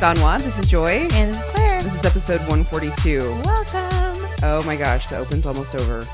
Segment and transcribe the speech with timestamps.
[0.00, 0.40] You're listening to Girls Gone WOD.
[0.40, 1.08] This is Joy.
[1.12, 1.82] And this is Claire.
[1.82, 3.20] This is episode 142.
[3.44, 4.26] Welcome.
[4.42, 6.06] Oh my gosh, the open's almost over.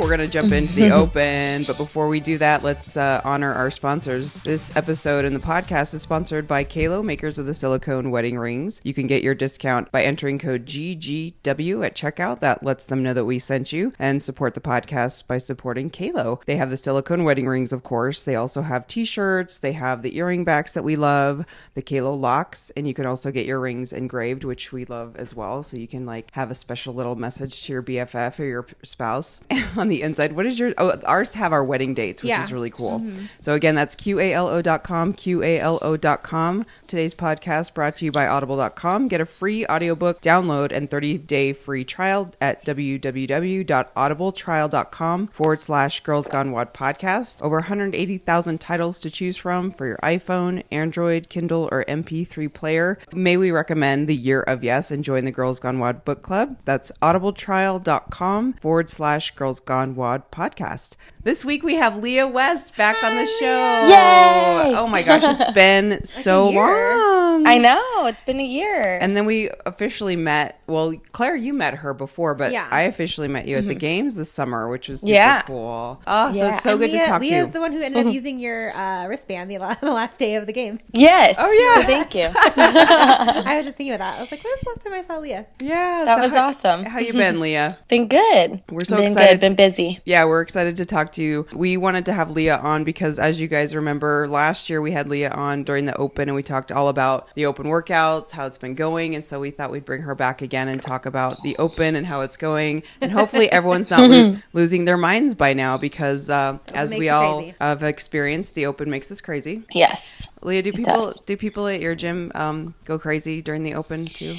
[0.00, 3.70] We're gonna jump into the open, but before we do that, let's uh, honor our
[3.70, 4.40] sponsors.
[4.40, 8.80] This episode in the podcast is sponsored by QALO, makers of the silicone wedding rings.
[8.82, 12.40] You can get your discount by entering code GGW at checkout.
[12.40, 16.42] That lets them know that we sent you and support the podcast by supporting QALO.
[16.46, 18.24] They have the silicone wedding rings, of course.
[18.24, 19.58] They also have t-shirts.
[19.58, 23.30] They have the earring backs that we love, the QALO locks, and you can also
[23.30, 25.62] get your rings engraved, which we love as well.
[25.62, 29.42] So you can like have a special little message to your BFF or your spouse
[29.76, 30.32] on the inside.
[30.32, 30.72] What is your?
[30.78, 32.42] Oh, ours have our wedding dates, which Yeah.
[32.42, 33.00] is really cool.
[33.00, 33.26] Mm-hmm.
[33.40, 36.66] So again, that's qalo.com, qalo.com.
[36.86, 39.08] Today's podcast brought to you by audible.com.
[39.08, 46.52] Get a free audiobook download and 30-day free trial at www.audibletrial.com forward slash Girls Gone
[46.52, 47.42] WOD podcast.
[47.42, 52.98] Over 180,000 titles to choose from for your iPhone, Android, Kindle, or MP3 player.
[53.12, 56.58] May we recommend The Year of Yes and join the Girls Gone WOD book club.
[56.64, 60.96] That's audibletrial.com forward slash Girls Gone WOD podcast.
[61.22, 63.86] This week we have Leah West back on the show.
[63.88, 64.74] Yay!
[64.74, 67.46] Oh my gosh, it's been so long.
[67.46, 68.98] I know it's been a year.
[69.00, 70.60] And then we officially met.
[70.66, 72.68] Well, Claire, you met her before, but Yeah.
[72.70, 75.42] I officially met you at the games this summer, which was super Yeah.
[75.42, 76.00] cool.
[76.06, 76.54] Oh, so Yeah.
[76.54, 77.42] it's so And good Leah, to talk Leah's to you.
[77.42, 80.46] Leah's the one who ended up using your uh, wristband the, the last day of
[80.46, 80.84] the games.
[80.92, 81.36] yes.
[81.38, 81.80] Oh, yeah.
[81.82, 82.30] So thank you.
[82.34, 84.18] I was just thinking about that.
[84.18, 85.46] I was like, when was the last time I saw Leah?
[85.60, 86.84] yeah, That so was how, awesome.
[86.84, 87.78] How you been, Leah?
[87.88, 88.62] been good.
[88.70, 89.34] We're so been excited.
[89.34, 89.40] Good.
[89.40, 90.00] Been busy.
[90.06, 91.46] Yeah, we're excited to talk to you.
[91.52, 95.08] We wanted to have Leah on because, as you guys remember, last year we had
[95.08, 98.58] Leah on during the Open and we talked all about the Open workouts, how it's
[98.58, 99.14] been going.
[99.14, 102.06] And so we thought we'd bring her back again and talk about the Open and
[102.06, 102.82] how it's going.
[103.00, 107.38] And hopefully everyone's not lo- losing their minds by now because, uh, as we all
[107.38, 107.54] crazy.
[107.60, 109.62] have experienced, the Open makes us crazy.
[109.72, 110.28] Yes.
[110.42, 111.20] Leah, do people does.
[111.20, 114.36] do people at your gym um, go crazy during the Open too?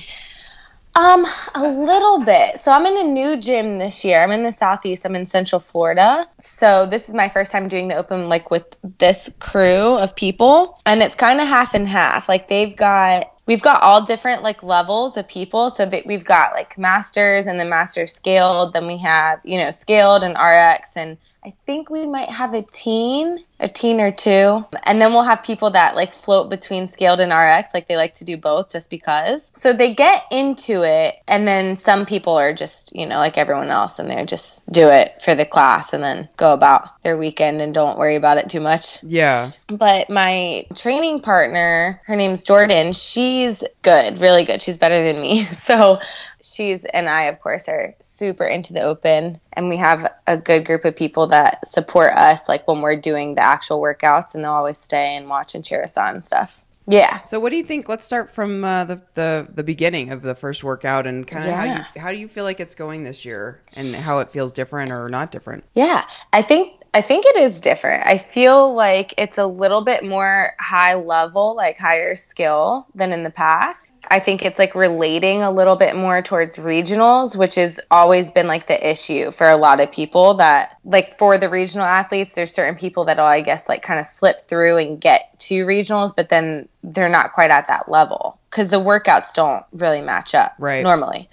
[0.94, 1.25] Um,
[1.56, 2.59] a little bit.
[2.59, 4.22] So I'm in a new gym this year.
[4.22, 5.06] I'm in the southeast.
[5.06, 6.28] I'm in Central Florida.
[6.41, 8.66] So this is my first time doing the open like with
[8.97, 12.28] this crew of people, and it's kind of half and half.
[12.28, 15.69] Like they've got we've got all different like levels of people.
[15.69, 18.74] So that we've got like masters and then master scaled.
[18.74, 21.18] Then we have you know scaled and RX and.
[21.44, 24.63] I think we might have a teen, a teen or two.
[24.84, 28.16] And then we'll have people that like float between scaled and RX, like they like
[28.16, 29.50] to do both just because.
[29.56, 33.69] So they get into it, and then some people are just, you know, like everyone
[33.69, 37.62] else, and they just do it for the class and then go about their weekend
[37.62, 39.03] and don't worry about it too much.
[39.03, 39.51] Yeah.
[39.68, 44.62] But my training partner, her name's Jordan, she's good, really good.
[44.62, 45.47] She's better than me.
[45.62, 46.00] So
[46.44, 50.66] she's and I of course are super into the open and we have a good
[50.66, 54.51] group of people that support us like when we're doing the actual workouts and they'll
[54.51, 56.59] always stay and watch and cheer us on and stuff.
[56.88, 57.22] Yeah.
[57.22, 57.88] So what do you think?
[57.88, 61.53] Let's start from uh, the, the the beginning of the first workout and kind of
[61.53, 64.51] how you how do you feel like it's going this year and how it feels
[64.51, 65.63] different or not different?
[65.74, 68.06] Yeah, I think I think it is different.
[68.06, 73.24] I feel like it's a little bit more high level, like higher skill than in
[73.24, 73.88] the past.
[74.11, 78.45] I think it's like relating a little bit more towards regionals, which has always been
[78.45, 82.53] like the issue for a lot of people that like for the regional athletes, there's
[82.53, 86.27] certain people that'll I guess like kind of slip through and get to regionals, but
[86.27, 90.83] then they're not quite at that level because the workouts don't really match up Right.
[90.83, 91.29] normally.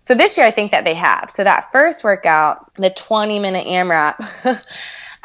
[0.00, 1.30] So this year, I think that they have.
[1.30, 4.16] So that first workout, the 20 minute AMRAP,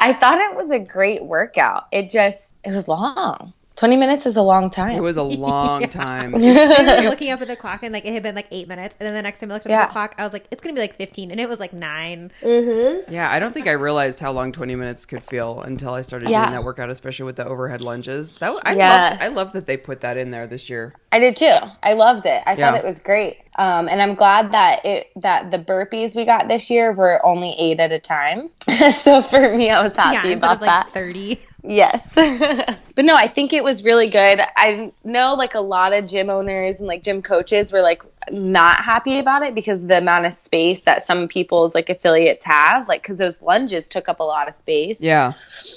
[0.00, 1.88] I thought it was a great workout.
[1.92, 3.52] It just, it was long.
[3.76, 4.96] 20 minutes is a long time.
[4.96, 6.34] It was a long time.
[6.34, 8.96] I was looking up at the clock and like it had been like eight minutes,
[8.98, 10.62] and then the next time I looked up at the clock, I was like, it's
[10.62, 12.32] gonna be like fifteen, and it was like nine.
[12.42, 16.30] Yeah, I don't think I realized how long 20 minutes could feel until I started
[16.30, 16.40] Yeah.
[16.40, 18.36] doing that workout, especially with the overhead lunges.
[18.36, 19.12] That I Yes.
[19.12, 20.94] love I love that they put that in there this year.
[21.12, 21.54] I did too.
[21.82, 22.42] I loved it.
[22.46, 22.70] I Yeah.
[22.72, 23.36] thought it was great.
[23.58, 27.54] Um, and I'm glad that it that the burpees we got this year were only
[27.58, 28.50] eight at a time.
[28.98, 30.90] so for me, I was Yeah, happy instead about of like that.
[30.92, 31.42] thirty.
[31.66, 32.08] Yes.
[32.14, 34.40] but no, I think it was really good.
[34.56, 38.82] I know like a lot of gym owners and like gym coaches were like not
[38.84, 43.02] happy about it because the amount of space that some people's like affiliates have, like
[43.02, 45.00] cuz those lunges took up a lot of space.
[45.00, 45.32] Yeah.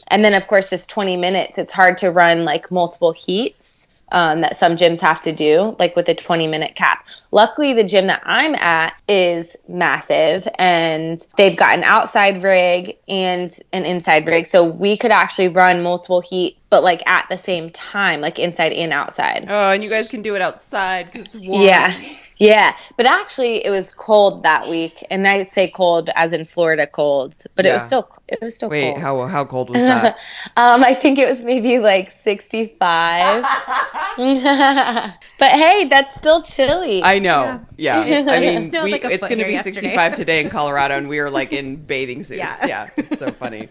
[0.07, 3.58] And then of course just 20 minutes, it's hard to run like multiple heats.
[4.11, 7.06] Um, that some gyms have to do, like with a 20 minute cap.
[7.31, 13.56] Luckily, the gym that I'm at is massive and they've got an outside rig and
[13.71, 14.47] an inside rig.
[14.47, 18.73] So we could actually run multiple heat, but like at the same time, like inside
[18.73, 19.45] and outside.
[19.47, 21.61] Oh, and you guys can do it outside because it's warm.
[21.61, 22.00] Yeah.
[22.39, 26.88] Yeah, but actually, it was cold that week, and I say cold as in Florida
[26.88, 29.01] cold, but it was still it was still Wait, cold.
[29.01, 30.15] how how cold was that?
[30.56, 33.44] um, I think it was maybe like sixty-five.
[34.18, 37.03] but hey, that's still chilly.
[37.03, 37.59] I know.
[37.75, 38.06] Yeah.
[38.06, 38.31] Yeah.
[38.31, 41.19] I mean, snowed we, like it's going to be 65 today in Colorado, and we
[41.19, 42.38] are like in bathing suits.
[42.38, 42.65] Yeah.
[42.65, 42.89] Yeah.
[42.95, 43.68] it's so funny.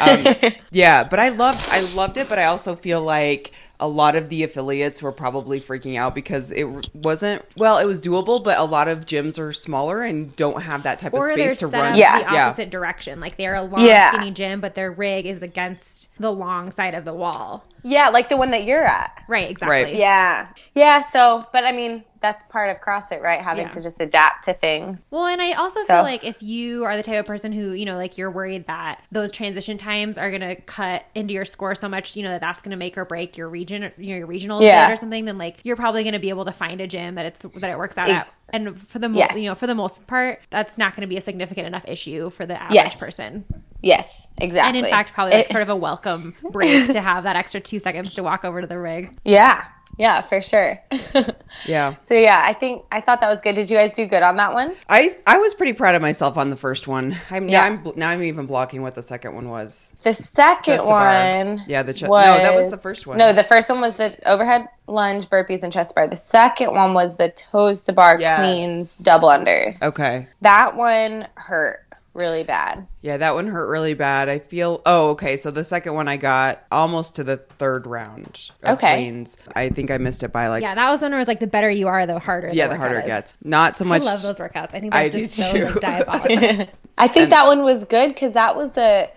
[0.00, 4.14] Um, yeah, but I loved I loved it, but I also feel like a lot
[4.16, 6.64] of the affiliates were probably freaking out because it
[6.94, 10.84] wasn't well, it was doable, but a lot of gyms are smaller and don't have
[10.84, 11.92] that type Or of space to set run.
[11.92, 12.18] up Yeah.
[12.18, 12.46] the Yeah.
[12.46, 13.20] opposite direction.
[13.20, 14.12] Like they're a long, Yeah.
[14.12, 17.64] skinny gym, but their rig is against the long side of the wall.
[17.84, 19.10] yeah, like the one that you're at.
[19.28, 19.82] Right, exactly.
[19.84, 19.94] Right.
[19.96, 21.02] Yeah, yeah.
[21.10, 23.40] So, but I mean, that's part of CrossFit, right?
[23.40, 23.72] Having Yeah.
[23.72, 25.00] to just adapt to things.
[25.10, 27.72] Well, and I also So- feel like if you are the type of person who,
[27.72, 31.44] you know, like you're worried that those transition times are going to cut into your
[31.44, 34.10] score so much, you know, that that's going to make or break your region, you
[34.12, 34.90] know, your regional Yeah.
[34.90, 37.26] or something, then like you're probably going to be able to find a gym that
[37.26, 38.28] it's that it works out Ex- at.
[38.54, 39.34] And for the mo- Yes.
[39.36, 42.28] you know, for the most part, that's not going to be a significant enough issue
[42.30, 42.94] for the average Yes.
[42.96, 43.44] person.
[43.80, 44.78] Yes, exactly.
[44.78, 47.60] And in fact, probably like It- sort of a welcome break to have that extra
[47.60, 49.12] two seconds to walk over to the rig.
[49.24, 49.64] Yeah,
[49.98, 50.78] yeah, for sure.
[51.66, 51.96] Yeah.
[52.06, 53.54] so yeah, I think I thought that was good.
[53.54, 54.74] Did you guys do good on that one?
[54.88, 57.14] I I was pretty proud of myself on the first one.
[57.30, 57.64] I'm now Yeah.
[57.64, 59.92] I'm bl- now I'm even blocking what the second one was.
[60.02, 61.12] The second Chest to bar.
[61.44, 63.18] one, Yeah, the chest- no, that was the first one.
[63.18, 66.08] No, the first one was the overhead lunge, burpees, and chest bar.
[66.08, 68.38] The second one was the toes to bar Yes.
[68.40, 69.82] cleans, double unders.
[69.82, 70.26] Okay.
[70.40, 72.86] that one hurt really bad.
[73.00, 74.28] Yeah, that one hurt really bad.
[74.28, 74.82] I feel.
[74.86, 75.36] Oh, okay.
[75.36, 78.50] So the second one I got almost to the third round.
[78.62, 78.96] Of Okay.
[78.96, 79.36] Cleans.
[79.54, 80.62] I think I missed it by like.
[80.62, 82.50] Yeah, that was one where it was like the better you are, the harder.
[82.52, 83.34] yeah, the workout harder it gets.
[83.42, 84.74] Not so much I love those workouts.
[84.74, 85.64] I think they're I just do so too.
[85.66, 86.66] like, diabolical.
[86.98, 89.10] I think And- that one was good because that was a.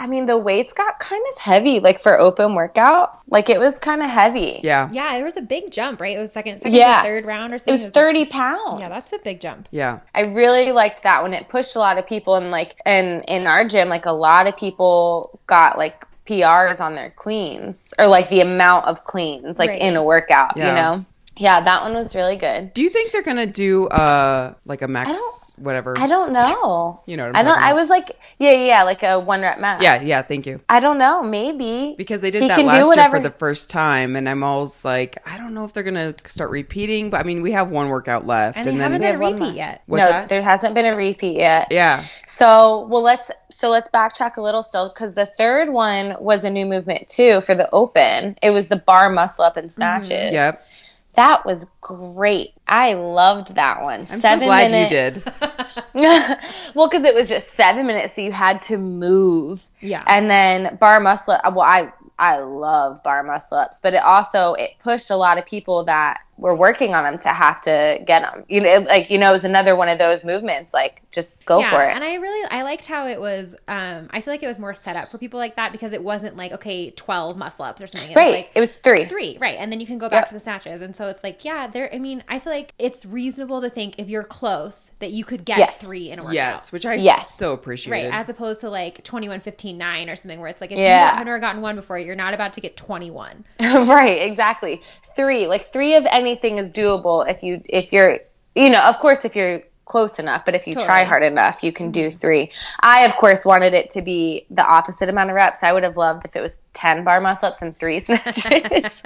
[0.00, 3.20] I mean, the weights got kind of heavy, like for open workout.
[3.28, 4.60] Like it was kind of heavy.
[4.62, 4.88] Yeah.
[4.90, 6.16] yeah, there was a big jump, right?
[6.16, 6.96] It was second, second Yeah.
[6.96, 7.74] to third round or something.
[7.74, 7.86] It something.
[7.86, 8.80] was 30 pounds.
[8.80, 9.68] Yeah, that's a big jump.
[9.70, 10.00] Yeah.
[10.14, 11.34] I really liked that one.
[11.34, 14.48] It pushed a lot of people, and like, and in our gym, like a lot
[14.48, 19.70] of people got like PRs on their cleans, or like the amount of cleans, like
[19.70, 19.80] Right.
[19.82, 20.56] in a workout.
[20.56, 20.68] Yeah.
[20.68, 21.04] You know?
[21.40, 22.74] Yeah, that one was really good.
[22.74, 25.98] Do you think they're gonna do uh like a max don't- whatever?
[25.98, 27.00] I don't know.
[27.06, 27.54] You know what I'm I don't.
[27.58, 29.82] talking I was like, yeah, yeah, yeah, like a one rep max.
[29.82, 30.00] Yeah.
[30.02, 30.20] Yeah.
[30.22, 30.60] Thank you.
[30.68, 31.22] I don't know.
[31.22, 34.28] Maybe Because they did He that can do last year for the first time, and
[34.28, 37.08] I'm always like, I don't know if they're gonna start repeating.
[37.10, 39.40] But I mean, we have one workout left, And, and, they then haven't We done
[39.40, 39.82] a repeat yet.
[39.86, 40.28] what's no, that?
[40.28, 41.68] there hasn't been a repeat yet.
[41.70, 42.04] yeah.
[42.28, 46.50] So, well, let's so let's backtrack a little still because the third one was a
[46.50, 48.36] new movement too for the open.
[48.42, 50.32] It was the bar muscle up and snatches.
[50.32, 50.66] Yep.
[51.14, 52.54] That was great.
[52.68, 54.06] I loved that one.
[54.10, 55.22] I'm so glad you did.
[56.74, 59.64] well, because it was just seven minutes, so you had to move.
[59.80, 60.04] Yeah.
[60.06, 61.34] And then bar muscle.
[61.42, 65.38] Uh, well, I I love bar muscle ups, but it also it pushed a lot
[65.38, 68.44] of people that were working on them to have to get them.
[68.48, 70.72] You know, like you know, it was another one of those movements.
[70.74, 71.94] Like, just go yeah, for it.
[71.94, 73.54] and I really I liked how it was.
[73.68, 76.02] Um, I feel like it was more set up for people like that because it
[76.02, 78.10] wasn't like okay, twelve muscle ups or something.
[78.10, 78.26] It right.
[78.26, 79.04] was like it was three.
[79.06, 79.56] three, right?
[79.58, 80.28] And then you can go back Yep.
[80.28, 81.94] to the snatches, and so it's like yeah, there.
[81.94, 85.44] I mean, I feel like it's reasonable to think if you're close that you could
[85.44, 85.76] get Yes.
[85.78, 86.34] three in a workout.
[86.34, 87.34] Yes, which I Yes.
[87.36, 88.10] so appreciated.
[88.10, 91.00] Right, as opposed to like 21 15 9 or something where it's like if Yeah.
[91.10, 93.44] you have never gotten one before, you're not about to get 21.
[93.60, 94.80] right, exactly.
[95.16, 98.20] Three, like three of anything is doable if you if you're
[98.54, 101.72] you know, of course if you're close enough, but if you try hard enough, you
[101.72, 102.18] can do mm-hmm.
[102.18, 102.50] three.
[102.80, 105.62] I of course wanted it to be the opposite amount of reps.
[105.62, 109.02] I would have loved if it was 10 bar muscle ups and 3 snatches.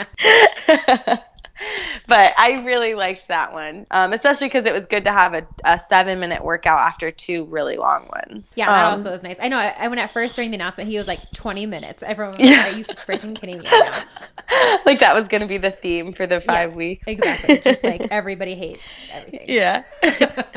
[2.08, 5.46] but I really liked that one, um, especially because it was good to have a,
[5.64, 8.52] a seven minute workout after two really long ones.
[8.56, 9.36] Yeah, that Um, also was nice.
[9.40, 9.58] I know.
[9.58, 12.02] I, I when at first during the announcement, he was like 20 minutes.
[12.02, 12.56] Everyone was Yeah.
[12.56, 14.78] like, "Are you freaking kidding me?" Right now?
[14.86, 17.06] like that was going to be the theme for the five Yeah, weeks.
[17.06, 17.60] Exactly.
[17.60, 18.80] Just like everybody hates
[19.10, 19.46] everything.
[19.46, 19.84] yeah.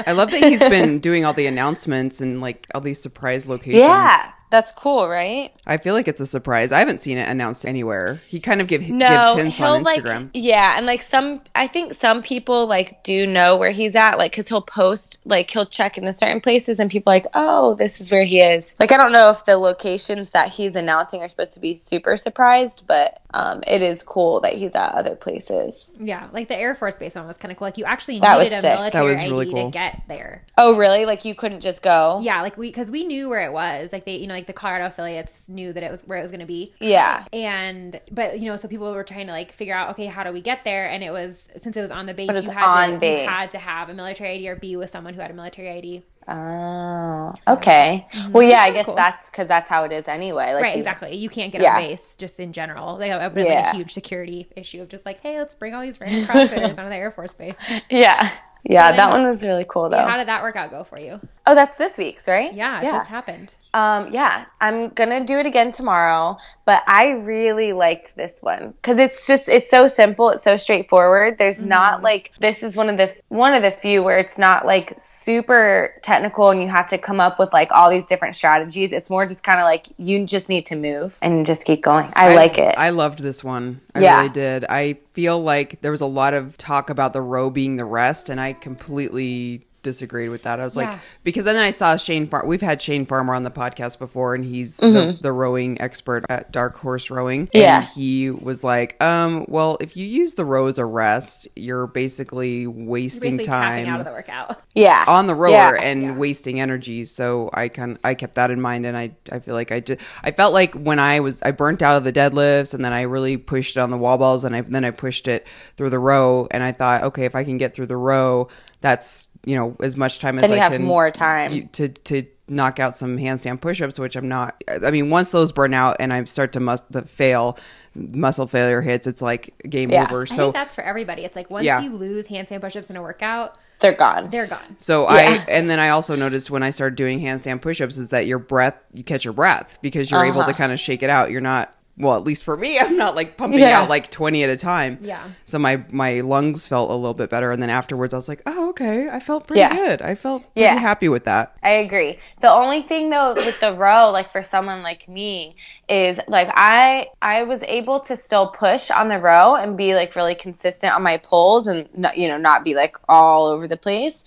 [0.05, 3.83] I love that he's been doing all the announcements and like all these surprise locations.
[3.83, 5.51] Yeah, that's cool, right?
[5.65, 6.71] I feel like it's a surprise.
[6.71, 8.21] I haven't seen it announced anywhere.
[8.27, 10.29] He kind of give, No, gives hints on like Instagram.
[10.33, 14.31] yeah, and like some, I think some people like do know where he's at, like
[14.31, 18.09] because he'll post, like he'll check into certain places, and people like, oh, this is
[18.11, 18.73] where he is.
[18.79, 22.15] Like I don't know if the locations that he's announcing are supposed to be super
[22.17, 25.89] surprised, but um, it is cool that he's at other places.
[25.99, 27.67] Yeah, like the Air Force Base one was kind of cool.
[27.67, 28.79] Like you actually That was needed a sick.
[28.79, 30.45] military That was ID really to get there.
[30.57, 31.05] Oh, really?
[31.05, 32.19] Like you couldn't just go?
[32.21, 33.91] Yeah, like we because we knew where it was.
[33.91, 36.31] Like they, you know, like the Colorado affiliates knew that it was where it was
[36.31, 36.73] going to be.
[36.79, 37.25] Yeah.
[37.33, 40.31] And but you know, so people were trying to like figure out, okay, how do
[40.31, 40.89] we get there?
[40.89, 43.23] And it was since it was on the base, you had on to base.
[43.23, 45.69] you had to have a military ID or be with someone who had a military
[45.69, 46.03] ID.
[46.27, 48.07] Oh, okay.
[48.13, 48.31] Mm-hmm.
[48.31, 48.95] Well, yeah, I guess cool.
[48.95, 50.53] that's because that's how it is anyway.
[50.53, 51.15] Like right, you- exactly.
[51.15, 51.75] You can't get Yeah.
[51.75, 52.97] on base just in general.
[52.97, 53.71] They have been like Yeah.
[53.71, 56.89] a huge security issue of just like, hey, let's bring all these random CrossFitters onto
[56.89, 57.55] the Air Force Base.
[57.89, 58.31] Yeah.
[58.63, 59.97] Yeah, then- that one was really cool though.
[59.97, 61.19] Yeah, how did that workout go for you?
[61.45, 62.53] oh, that's this week's, right?
[62.53, 63.55] Yeah, it just happened.
[63.77, 68.97] Um, yeah, I'm gonna do it again tomorrow, but I really liked this one because
[68.97, 71.37] it's just it's so simple, it's so straightforward.
[71.37, 74.65] There's not like this is one of the one of the few where it's not
[74.65, 78.91] like super technical and you have to come up with like all these different strategies.
[78.91, 82.11] It's more just kind of like you just need to move and just keep going.
[82.15, 82.73] I, like it.
[82.79, 83.81] I loved this one.
[83.93, 84.17] I Yeah.
[84.17, 84.65] really did.
[84.67, 88.29] I feel like there was a lot of talk about the row being the rest,
[88.29, 90.59] and I completely disagreed with that.
[90.59, 90.91] I was Yeah.
[90.91, 92.27] like, because then I saw Shane.
[92.27, 96.25] Far- We've had Shane Farmer on the podcast before, and he's the, the rowing expert
[96.29, 97.47] at Dark Horse Rowing.
[97.47, 97.57] Mm-hmm.
[97.57, 97.77] Yeah.
[97.77, 101.87] and he was like, um, well, if you use the row as a rest, you're
[101.87, 104.61] basically wasting Basically time tapping out of the workout.
[104.75, 105.81] yeah, on the rower Yeah.
[105.81, 107.05] and wasting energy.
[107.05, 109.99] So I can I kept that in mind, and I I feel like I did.
[110.23, 113.03] I felt like when I was I burnt out of the deadlifts, and then I
[113.03, 115.45] really pushed it on the wall balls, and I then I pushed it
[115.77, 118.47] through the row, and I thought, okay, if I can get through the row,
[118.81, 121.69] that's you know as much time as Then you I have can more time.
[121.69, 124.61] to to knock out some handstand push-ups, which I'm not.
[124.69, 127.57] I mean, once those burn out and I start to must to fail,
[127.95, 130.03] muscle failure hits, it's like game Yeah.
[130.05, 130.21] over.
[130.21, 131.23] I So think that's for everybody.
[131.25, 131.81] It's like once Yeah.
[131.81, 134.29] you lose handstand push-ups in a workout, they're gone.
[134.29, 134.75] they're gone.
[134.79, 135.15] So Yeah.
[135.45, 138.39] I and then I also noticed when I started doing handstand push-ups is that your
[138.39, 140.53] breath you catch your breath because you're able to Uh-huh.
[140.57, 141.31] kind of shake it out.
[141.31, 143.81] You're not well, at least for me, I'm not like pumping Yeah.
[143.81, 144.99] out like 20 at a time.
[145.01, 145.23] Yeah.
[145.45, 148.41] So my my lungs felt a little bit better and then afterwards I was like,
[148.45, 149.09] "Oh, okay.
[149.09, 149.75] I felt pretty Yeah.
[149.75, 150.01] good.
[150.01, 150.77] I felt pretty Yeah.
[150.77, 152.19] happy with that." I agree.
[152.41, 155.55] The only thing though with the row, like for someone like me,
[155.89, 160.15] is like I I was able to still push on the row and be like
[160.15, 163.77] really consistent on my pulls and not, you know not be like all over the
[163.77, 164.23] place.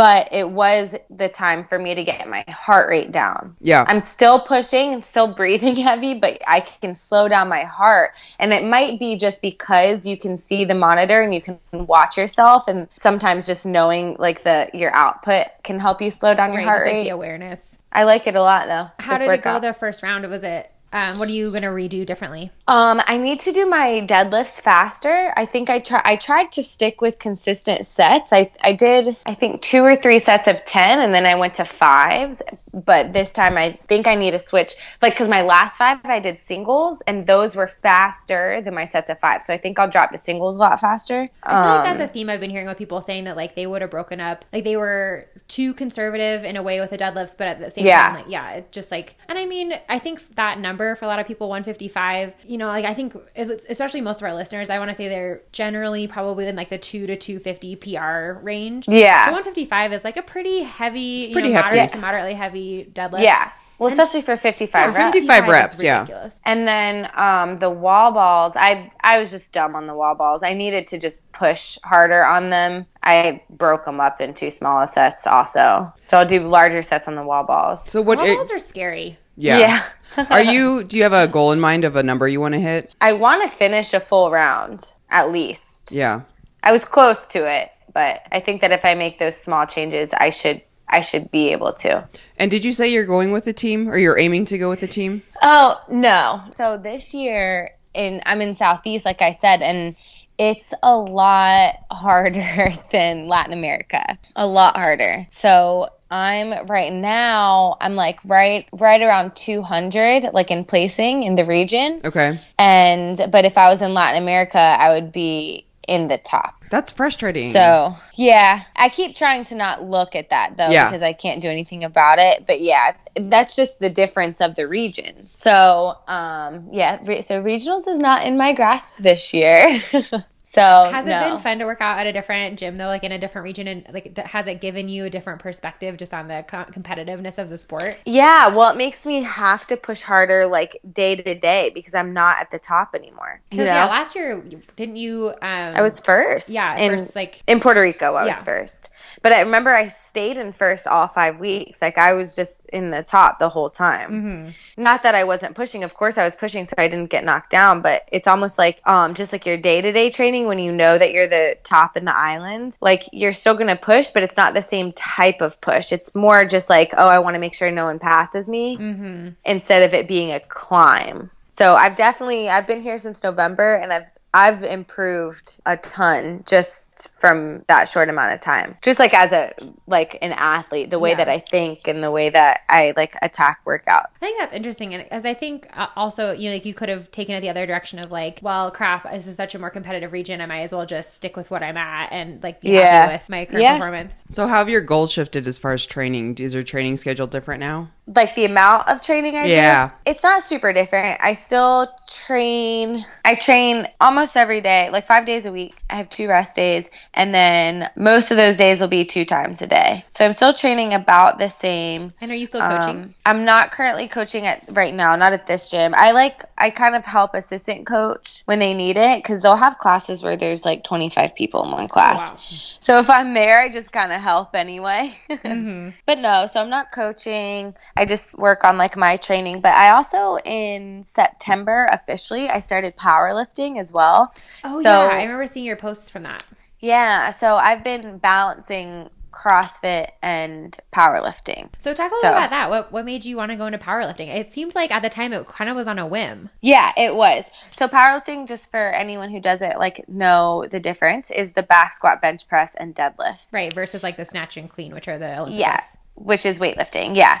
[0.00, 3.54] But it was the time for me to get my heart rate down.
[3.60, 3.84] Yeah.
[3.86, 8.12] I'm still pushing and still breathing heavy, but I can slow down my heart.
[8.38, 12.16] And it might be just because you can see the monitor and you can watch
[12.16, 16.60] yourself and sometimes just knowing like the your output can help you slow down your
[16.60, 17.04] Right, heart just like rate.
[17.04, 17.76] the awareness.
[17.92, 18.88] I like it a lot though.
[19.04, 20.26] How this did it go the first round?
[20.30, 20.72] Was it?
[20.92, 22.50] Um, what are you gonna redo differently?
[22.66, 25.32] Um, I need to do my deadlifts faster.
[25.36, 26.02] I think I try.
[26.04, 28.32] I tried to stick with consistent sets.
[28.32, 29.16] I I did.
[29.24, 32.42] I think two or three sets of ten, and then I went to fives.
[32.72, 34.72] But this time, I think I need to switch.
[35.02, 39.10] Like, because my last five I did singles, and those were faster than my sets
[39.10, 39.42] of five.
[39.42, 41.28] So I think I'll drop to singles a lot faster.
[41.42, 43.56] I feel like Um, that's a theme I've been hearing with people saying that like
[43.56, 46.98] they would have broken up, like they were too conservative in a way with the
[46.98, 47.92] deadlifts, but at the same Yeah.
[47.92, 51.08] time, like yeah, it's just like, and I mean, I think that number for a
[51.08, 54.78] lot of people, 155, you know, like I think, especially most of our listeners, I
[54.78, 58.88] want to say they're generally probably in like the two to 250 PR range.
[58.88, 59.24] Yeah.
[59.24, 61.62] So 155 is like a pretty heavy, you pretty know, hefty.
[61.62, 62.59] moderate to moderately heavy
[62.92, 63.22] deadlift.
[63.22, 63.52] yeah.
[63.78, 65.14] Well, especially for fifty-five reps.
[65.16, 66.28] 55 is reps, yeah.
[66.44, 70.42] And then um, the wall balls, I I was just dumb on the wall balls.
[70.42, 72.84] I needed to just push harder on them.
[73.02, 75.90] I broke them up into smaller sets also.
[76.02, 77.80] So I'll do larger sets on the wall balls.
[77.90, 79.16] So what Wall it- balls are scary.
[79.36, 79.58] yeah.
[79.58, 80.26] Yeah.
[80.28, 82.60] Are you do you have a goal in mind of a number you want to
[82.60, 82.94] hit?
[83.00, 85.90] I want to finish a full round at least.
[85.90, 86.20] Yeah.
[86.62, 90.10] I was close to it, but I think that if I make those small changes,
[90.12, 92.06] I should I should be able to.
[92.36, 94.80] And did you say you're going with the team or you're aiming to go with
[94.80, 95.22] the team?
[95.42, 96.42] Oh no!
[96.56, 99.96] So this year in I'm in Southeast, like I said, and
[100.38, 104.18] it's a lot harder than Latin America.
[104.36, 105.26] A lot harder.
[105.30, 107.76] So I'm right now.
[107.80, 112.00] I'm like right right around 200, like in placing in the region.
[112.04, 112.40] Okay.
[112.58, 116.54] And but if I was in Latin America, I would be in the top.
[116.70, 117.50] That's frustrating.
[117.50, 120.88] So yeah, I keep trying to not look at that though Yeah.
[120.88, 122.46] because I can't do anything about it.
[122.46, 125.36] But yeah, that's just the difference of the regions.
[125.36, 129.82] So um, yeah, re- so regionals is not in my grasp this year.
[130.52, 131.20] so Has it no.
[131.20, 133.68] been fun to work out at a different gym though, like in a different region,
[133.68, 137.50] and like has it given you a different perspective just on the co- competitiveness of
[137.50, 137.98] the sport?
[138.04, 142.12] Yeah, well, it makes me have to push harder, like day to day, because I'm
[142.12, 143.40] not at the top anymore.
[143.50, 144.42] You know, yeah, last year
[144.76, 145.28] didn't you?
[145.40, 146.48] Um, I was first.
[146.48, 148.14] yeah, in, first like in Puerto Rico.
[148.14, 148.90] I was first,
[149.22, 151.80] but I remember I stayed in first all five weeks.
[151.80, 154.10] Like I was just in the top the whole time.
[154.10, 154.54] mhm.
[154.76, 155.84] Not that I wasn't pushing.
[155.84, 157.82] Of course, I was pushing, so I didn't get knocked down.
[157.82, 160.98] But it's almost like, um, just like your day to day training when you know
[160.98, 162.76] that you're the top in the island.
[162.80, 165.92] Like you're still gonna push, but it's not the same type of push.
[165.92, 169.34] It's more just like, oh, I want to make sure no one passes me, Mhm.
[169.44, 171.30] instead of it being a climb.
[171.52, 177.08] So I've definitely I've been here since November, and I've I've improved a ton just
[177.18, 178.76] from that short amount of time.
[178.82, 179.52] Just like as a
[179.86, 181.16] like an athlete, the way Yeah.
[181.16, 184.06] that I think and the way that I like attack workout.
[184.16, 186.88] I think that's interesting, and as I think uh, also, you know, like you could
[186.88, 189.70] have taken it the other direction of like, well, crap, this is such a more
[189.70, 190.40] competitive region.
[190.40, 192.84] I might as well just stick with what I'm at and like be Yeah.
[193.06, 193.72] happy with my current Yeah.
[193.72, 194.12] performance.
[194.32, 196.36] So how have your goals shifted as far as training?
[196.38, 197.88] Is your training schedule different now?
[198.14, 199.88] Like the amount of training I Yeah.
[199.88, 201.20] do, it's not super different.
[201.22, 203.04] I still train.
[203.24, 205.76] I train almost every day, like five days a week.
[205.88, 209.62] I have two rest days, and then most of those days will be two times
[209.62, 210.04] a day.
[210.10, 212.10] So I'm still training about the same.
[212.20, 212.96] And are you still coaching?
[213.02, 215.94] Um, I'm not currently coaching at right now, not at this gym.
[215.96, 219.78] I like I kind of help assistant coach when they need it because they'll have
[219.78, 222.30] classes where there's like 25 people in one class.
[222.32, 222.38] wow.
[222.80, 225.16] So if I'm there, I just kind of help anyway.
[225.30, 225.94] Mhm.
[226.06, 227.74] But no, so I'm not coaching.
[227.96, 229.60] I just work on like my training.
[229.60, 234.34] But I also in September officially I started powerlifting as well.
[234.64, 236.44] Oh So- yeah, I remember seeing your posts from that.
[236.80, 241.68] Yeah, so I've been balancing CrossFit and powerlifting.
[241.78, 242.68] So talk a little So- about that.
[242.70, 244.28] What what made you want to go into powerlifting?
[244.34, 246.50] It seemed like at the time it kind of was on a whim.
[246.60, 247.44] Yeah, it was.
[247.78, 252.20] So powerlifting, just for anyone who doesn't like know the difference, is the back squat,
[252.20, 253.46] bench press, and deadlift.
[253.52, 255.80] Right, versus like the snatch and clean, which are the Olympic Yeah,
[256.14, 257.14] which is weightlifting.
[257.16, 257.40] Yeah.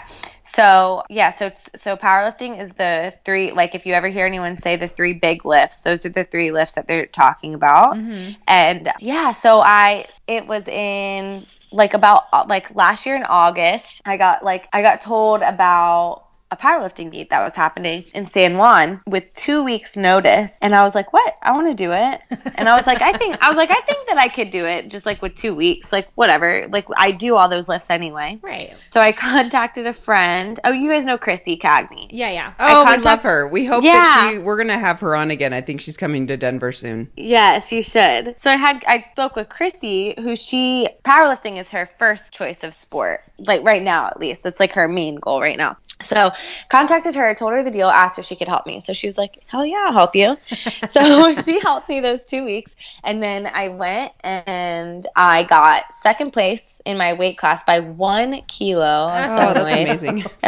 [0.54, 3.52] So yeah, so so powerlifting is the three.
[3.52, 6.50] Like if you ever hear anyone say the three big lifts, those are the three
[6.52, 7.96] lifts that they're talking about.
[7.96, 8.36] Mhm.
[8.46, 14.02] And yeah, so I it was in like about like last year in August.
[14.04, 18.56] I got like I got told about a powerlifting meet that was happening in San
[18.56, 22.20] Juan with two weeks notice and I was like what I want to do it
[22.56, 24.66] and I was like I think I was like I think that I could do
[24.66, 28.38] it just like with two weeks like whatever like I do all those lifts anyway
[28.42, 28.74] Right.
[28.90, 32.52] so I contacted a friend oh you guys know Chrissy Cagney Yeah, yeah.
[32.58, 33.48] Oh, we contact- love her.
[33.48, 33.92] We hope Yeah.
[33.92, 34.38] that she.
[34.38, 35.52] We're gonna have her on again.
[35.52, 37.10] I think she's coming to Denver soon.
[37.16, 38.34] Yes, you should.
[38.38, 42.74] So I had I spoke with Chrissy, who she powerlifting is her first choice of
[42.74, 44.44] sport, like right now at least.
[44.46, 45.76] It's like her main goal right now.
[46.02, 46.32] So
[46.68, 48.80] contacted her, told her the deal, asked if she could help me.
[48.80, 50.36] So she was like, "Hell yeah, I'll help you."
[50.90, 56.32] so she helped me those two weeks, and then I went and I got second
[56.32, 58.84] place in my weight class by one kilo.
[58.84, 60.24] I was so Oh, that's amazing.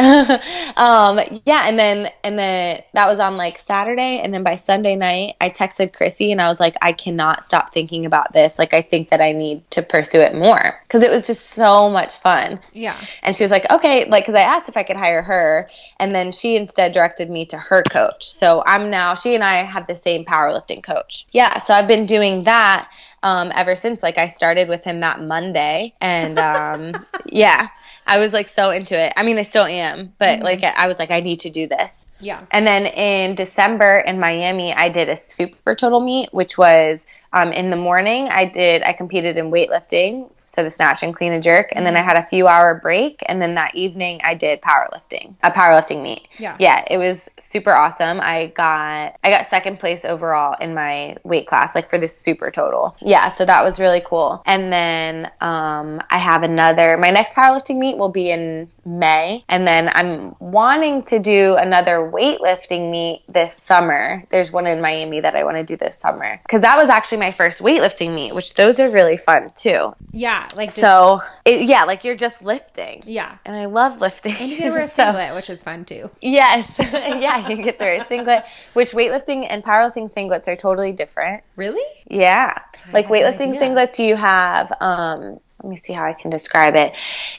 [0.77, 4.97] um yeah and then and then that was on like saturday and then by sunday
[4.97, 8.75] night i texted chrissy and i was like i cannot stop thinking about this like
[8.75, 12.19] i think that i need to pursue it more because it was just so much
[12.21, 12.99] fun Yeah.
[13.23, 15.69] and she was like okay like because i asked if i could hire her
[15.99, 19.57] and then she instead directed me to her coach so i'm now she and i
[19.63, 22.89] have the same powerlifting coach yeah so i've been doing that
[23.23, 26.93] um, ever since like i started with him that monday and um,
[27.27, 27.69] yeah
[28.07, 30.99] i was like so into it i mean i still am but like i was
[30.99, 32.41] like i need to do this Yeah.
[32.51, 37.51] and then in December in Miami, I did a super total meet, which was um,
[37.53, 38.29] in the morning.
[38.29, 41.97] I did I competed in weightlifting, so the snatch and clean and jerk, and then
[41.97, 46.03] I had a few hour break, and then that evening I did powerlifting, a powerlifting
[46.03, 46.29] meet.
[46.39, 46.57] Yeah.
[46.61, 48.21] yeah, it was super awesome.
[48.21, 52.51] I got I got second place overall in my weight class, like for the super
[52.51, 52.95] total.
[53.01, 54.43] Yeah, so that was really cool.
[54.45, 56.99] And then um, I have another.
[56.99, 61.99] My next powerlifting meet will be in May, and then I'm wanting to do another
[61.99, 64.25] weightlifting meet this summer.
[64.31, 67.19] There's one in Miami that I want to do this summer because that was actually
[67.19, 69.95] my first weightlifting meet, which those are really fun too.
[70.13, 70.49] Yeah.
[70.57, 73.39] Like just, So it, yeah, like you're just lifting, yeah.
[73.45, 74.35] and I love lifting.
[74.37, 76.11] And you get to wear a So- singlet, which is fun too.
[76.21, 80.93] Yes, yeah, you get to wear a singlet, which weightlifting and powerlifting singlets are totally
[80.93, 81.43] different.
[81.57, 81.83] Really?
[82.11, 82.59] Yeah,
[82.93, 84.73] like weightlifting singlets, you have.
[84.81, 86.95] um Let me see how I can describe it.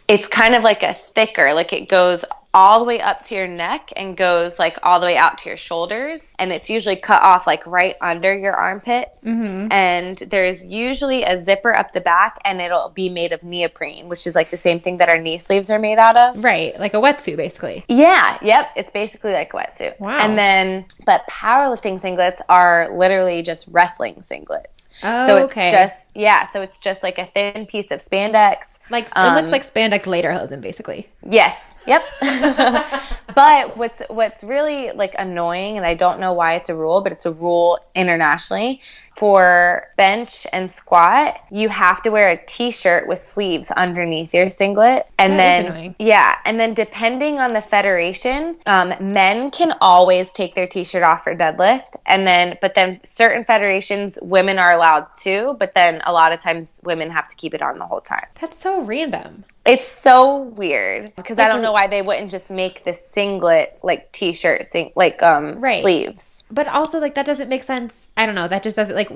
[0.08, 2.24] It's kind of like a thicker, like it goes
[2.56, 5.50] all the way up to your neck and goes like all the way out to
[5.50, 9.10] your shoulders, and it's usually cut off like right under your armpits.
[9.26, 9.72] Mm-hmm.
[9.72, 14.28] And there's usually a zipper up the back, and it'll be made of neoprene, which
[14.28, 16.44] is like the same thing that our knee sleeves are made out of.
[16.44, 16.80] Right.
[16.80, 17.86] Like a wetsuit, basically.
[17.90, 18.68] Yeah, yep.
[18.76, 20.00] It's basically like a wetsuit.
[20.00, 20.20] Wow.
[20.20, 24.88] And then, but powerlifting singlets are literally just wrestling singlets.
[25.02, 25.72] Oh, so it's okay.
[25.72, 28.66] just, yeah, so it's just like a thin piece of spandex.
[28.90, 31.10] like it um, looks like spandex lederhosen, basically.
[31.28, 32.04] Yes, yep.
[33.36, 37.12] but what's what's really like annoying, and I don't know why it's a rule, but
[37.12, 38.80] it's a rule internationally
[39.16, 41.40] for bench and squat.
[41.52, 46.38] You have to wear a t-shirt with sleeves underneath your singlet, and That then yeah,
[46.46, 51.36] and then depending on the federation, um, men can always take their t-shirt off for
[51.36, 56.32] deadlift, and then but then certain federations, women are allowed too, but then a lot
[56.34, 58.26] of times women have to keep it on the whole time.
[58.40, 59.46] That's so random.
[59.66, 64.12] It's so weird because I don't know why they wouldn't just make the singlet like
[64.12, 65.82] t-shirt sing like um Right.
[65.82, 66.44] sleeves.
[66.52, 67.94] but also like that doesn't make sense.
[68.18, 68.48] I don't know.
[68.48, 69.10] That just doesn't like.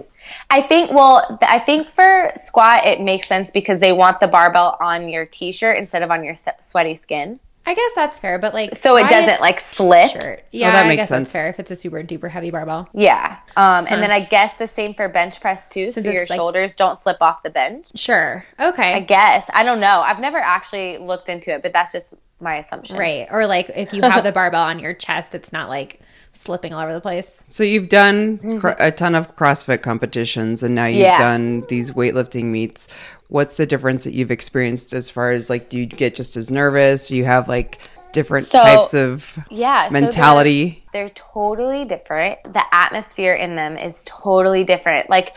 [0.49, 4.77] I think, well, I think for squat, it makes sense because they want the barbell
[4.79, 7.39] on your t shirt instead of on your sweaty skin.
[7.67, 10.09] I guess that's fair, but like, So it doesn't like slip.
[10.11, 10.43] Shirt.
[10.51, 11.27] Yeah, that I makes guess sense.
[11.27, 12.87] that's fair if it's a super duper heavy barbell.
[12.93, 13.37] Yeah.
[13.57, 13.93] Um, Huh.
[13.93, 15.91] And then I guess the same for bench press too.
[15.91, 17.89] Since so your like- shoulders don't slip off the bench.
[17.95, 18.45] Sure.
[18.59, 18.93] Okay.
[18.93, 19.43] I guess.
[19.53, 19.99] I don't know.
[20.01, 22.97] I've never actually looked into it, but that's just my assumption.
[22.97, 23.27] Right.
[23.29, 25.99] Or like if you have the barbell on your chest, it's not like
[26.37, 27.41] slipping all over the place.
[27.49, 28.59] So you've done mm-hmm.
[28.59, 31.17] cr- a ton of CrossFit competitions, and now you've Yeah.
[31.17, 32.87] done these weightlifting meets.
[33.29, 36.49] What's the difference that you've experienced as far as like, do you get just as
[36.49, 37.07] nervous?
[37.09, 37.79] Do you have like
[38.13, 39.87] different So- types of Yeah.
[39.87, 40.83] so they're- mentality?
[40.93, 42.39] they're totally different.
[42.53, 45.09] The atmosphere in them is totally different.
[45.09, 45.33] Like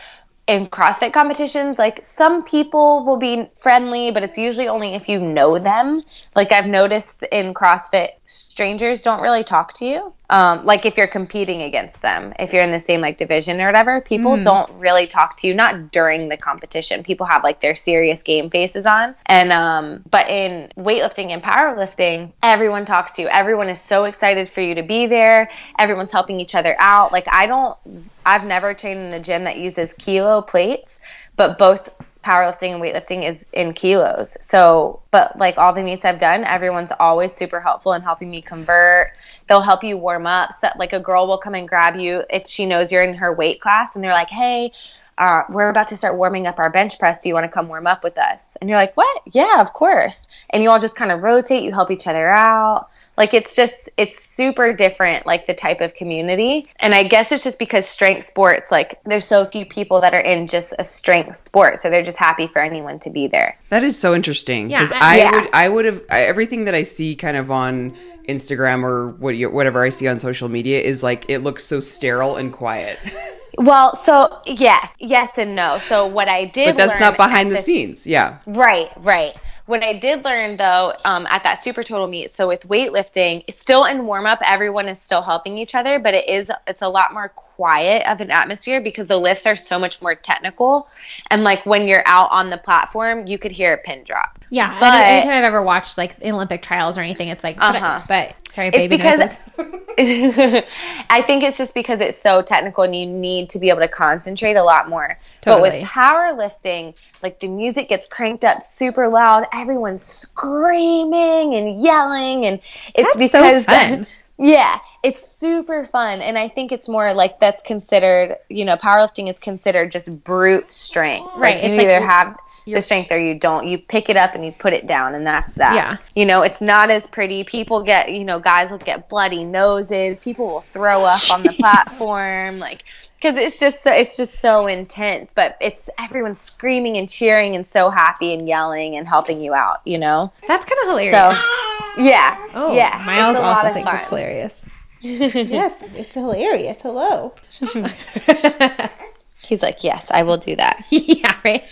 [0.47, 5.19] in CrossFit competitions, like some people will be friendly, but it's usually only if you
[5.19, 6.01] know them.
[6.35, 10.13] Like I've noticed in CrossFit, strangers don't really talk to you.
[10.31, 13.65] Um, like if you're competing against them, if you're in the same like division or
[13.65, 15.53] whatever, people don't really talk to you.
[15.53, 17.03] Not during the competition.
[17.03, 22.31] People have like their serious game faces on, and um, but in weightlifting and powerlifting,
[22.41, 23.27] everyone talks to you.
[23.27, 25.49] Everyone is so excited for you to be there.
[25.77, 27.11] Everyone's helping each other out.
[27.11, 27.77] Like I don't,
[28.25, 31.01] I've never trained in a gym that uses kilo plates,
[31.35, 31.89] but both
[32.23, 34.37] powerlifting and weightlifting is in kilos.
[34.41, 38.41] So, but like all the meets I've done, everyone's always super helpful in helping me
[38.41, 39.13] convert.
[39.47, 40.53] They'll help you warm up.
[40.53, 43.33] So, like a girl will come and grab you if she knows you're in her
[43.33, 44.71] weight class and they're like, hey,
[45.17, 47.21] uh, we're about to start warming up our bench press.
[47.21, 48.43] Do you want to come warm up with us?
[48.59, 49.21] And you're like, what?
[49.31, 50.23] Yeah, of course.
[50.49, 51.63] And you all just kind of rotate.
[51.63, 52.87] You help each other out.
[53.17, 56.67] Like it's just, it's super different, like the type of community.
[56.79, 60.19] And I guess it's just because strength sports, like there's so few people that are
[60.21, 61.77] in just a strength sport.
[61.77, 63.57] So they're just happy for anyone to be there.
[63.69, 65.31] That is so interesting Yeah, because and- I Yeah.
[65.31, 67.95] would I would have I, everything that I see kind of on
[68.27, 71.79] Instagram or what you, whatever I see on social media is like it looks so
[71.79, 72.97] sterile and quiet,
[73.57, 75.79] Well, so yes, yes and no.
[75.79, 78.07] So what I did, but that's not behind at the scenes.
[78.07, 79.35] Yeah, Right, right.
[79.65, 83.85] What I did learn though, um, at that super total meet, so with weightlifting, still
[83.85, 87.13] in warm up, everyone is still helping each other, but it is it's a lot
[87.13, 87.29] more
[87.61, 90.87] quiet of an atmosphere because the lifts are so much more technical.
[91.29, 94.39] And like when you're out on the platform, you could hear a pin drop.
[94.49, 94.79] Yeah.
[94.79, 98.01] But- anytime I've ever watched like Olympic trials or anything, it's like, Uh-huh.
[98.07, 98.95] but, sorry, baby.
[98.95, 99.37] It's because.
[101.09, 103.87] I think it's just because it's so technical and you need to be able to
[103.87, 105.19] concentrate a lot more.
[105.41, 105.69] Totally.
[105.69, 112.45] But with powerlifting, like the music gets cranked up super loud, everyone's screaming and yelling
[112.45, 112.59] and
[112.95, 114.07] it's That's so because fun.
[114.41, 119.29] Yeah, it's super fun and I think it's more like that's considered, you know, powerlifting
[119.31, 121.29] is considered just brute strength.
[121.37, 122.35] Right, Like you it's either you're- have
[122.75, 123.67] the strength or you don't.
[123.67, 125.75] You pick it up and you put it down and that's that.
[125.75, 125.97] Yeah.
[126.15, 127.43] You know, it's not as pretty.
[127.43, 130.19] People get, you know, guys will get bloody noses.
[130.19, 132.83] People will throw up on the platform, like
[133.21, 135.31] because it's just so, it's just so intense.
[135.35, 139.79] But it's everyone screaming and cheering and so happy and yelling and helping you out.
[139.85, 141.17] You know, That's kind of hilarious.
[141.17, 143.03] so yeah, oh, yeah.
[143.05, 144.61] Miles it's a lot also thinks it's hilarious.
[145.01, 146.77] yes, it's hilarious.
[146.81, 147.33] Hello.
[149.43, 150.85] He's like, yes, I will do that.
[150.89, 151.63] yeah, right.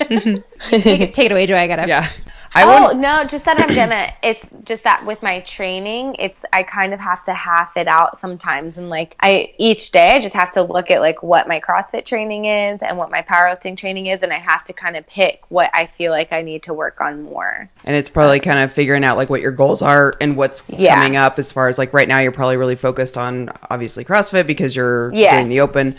[0.60, 1.58] take, it, take it away, Joy.
[1.58, 1.88] I gotta.
[1.88, 2.10] yeah.
[2.56, 4.12] I oh would no, just that I'm gonna.
[4.24, 8.18] It's just that with my training, it's I kind of have to half it out
[8.18, 11.60] sometimes, and like I each day I just have to look at like what my
[11.60, 15.06] CrossFit training is and what my powerlifting training is, and I have to kind of
[15.06, 17.70] pick what I feel like I need to work on more.
[17.84, 20.96] and it's probably kind of figuring out like what your goals are and what's Yeah.
[20.96, 24.48] coming up as far as like right now you're probably really focused on obviously CrossFit
[24.48, 25.36] because you're Yes.
[25.36, 25.98] doing the open.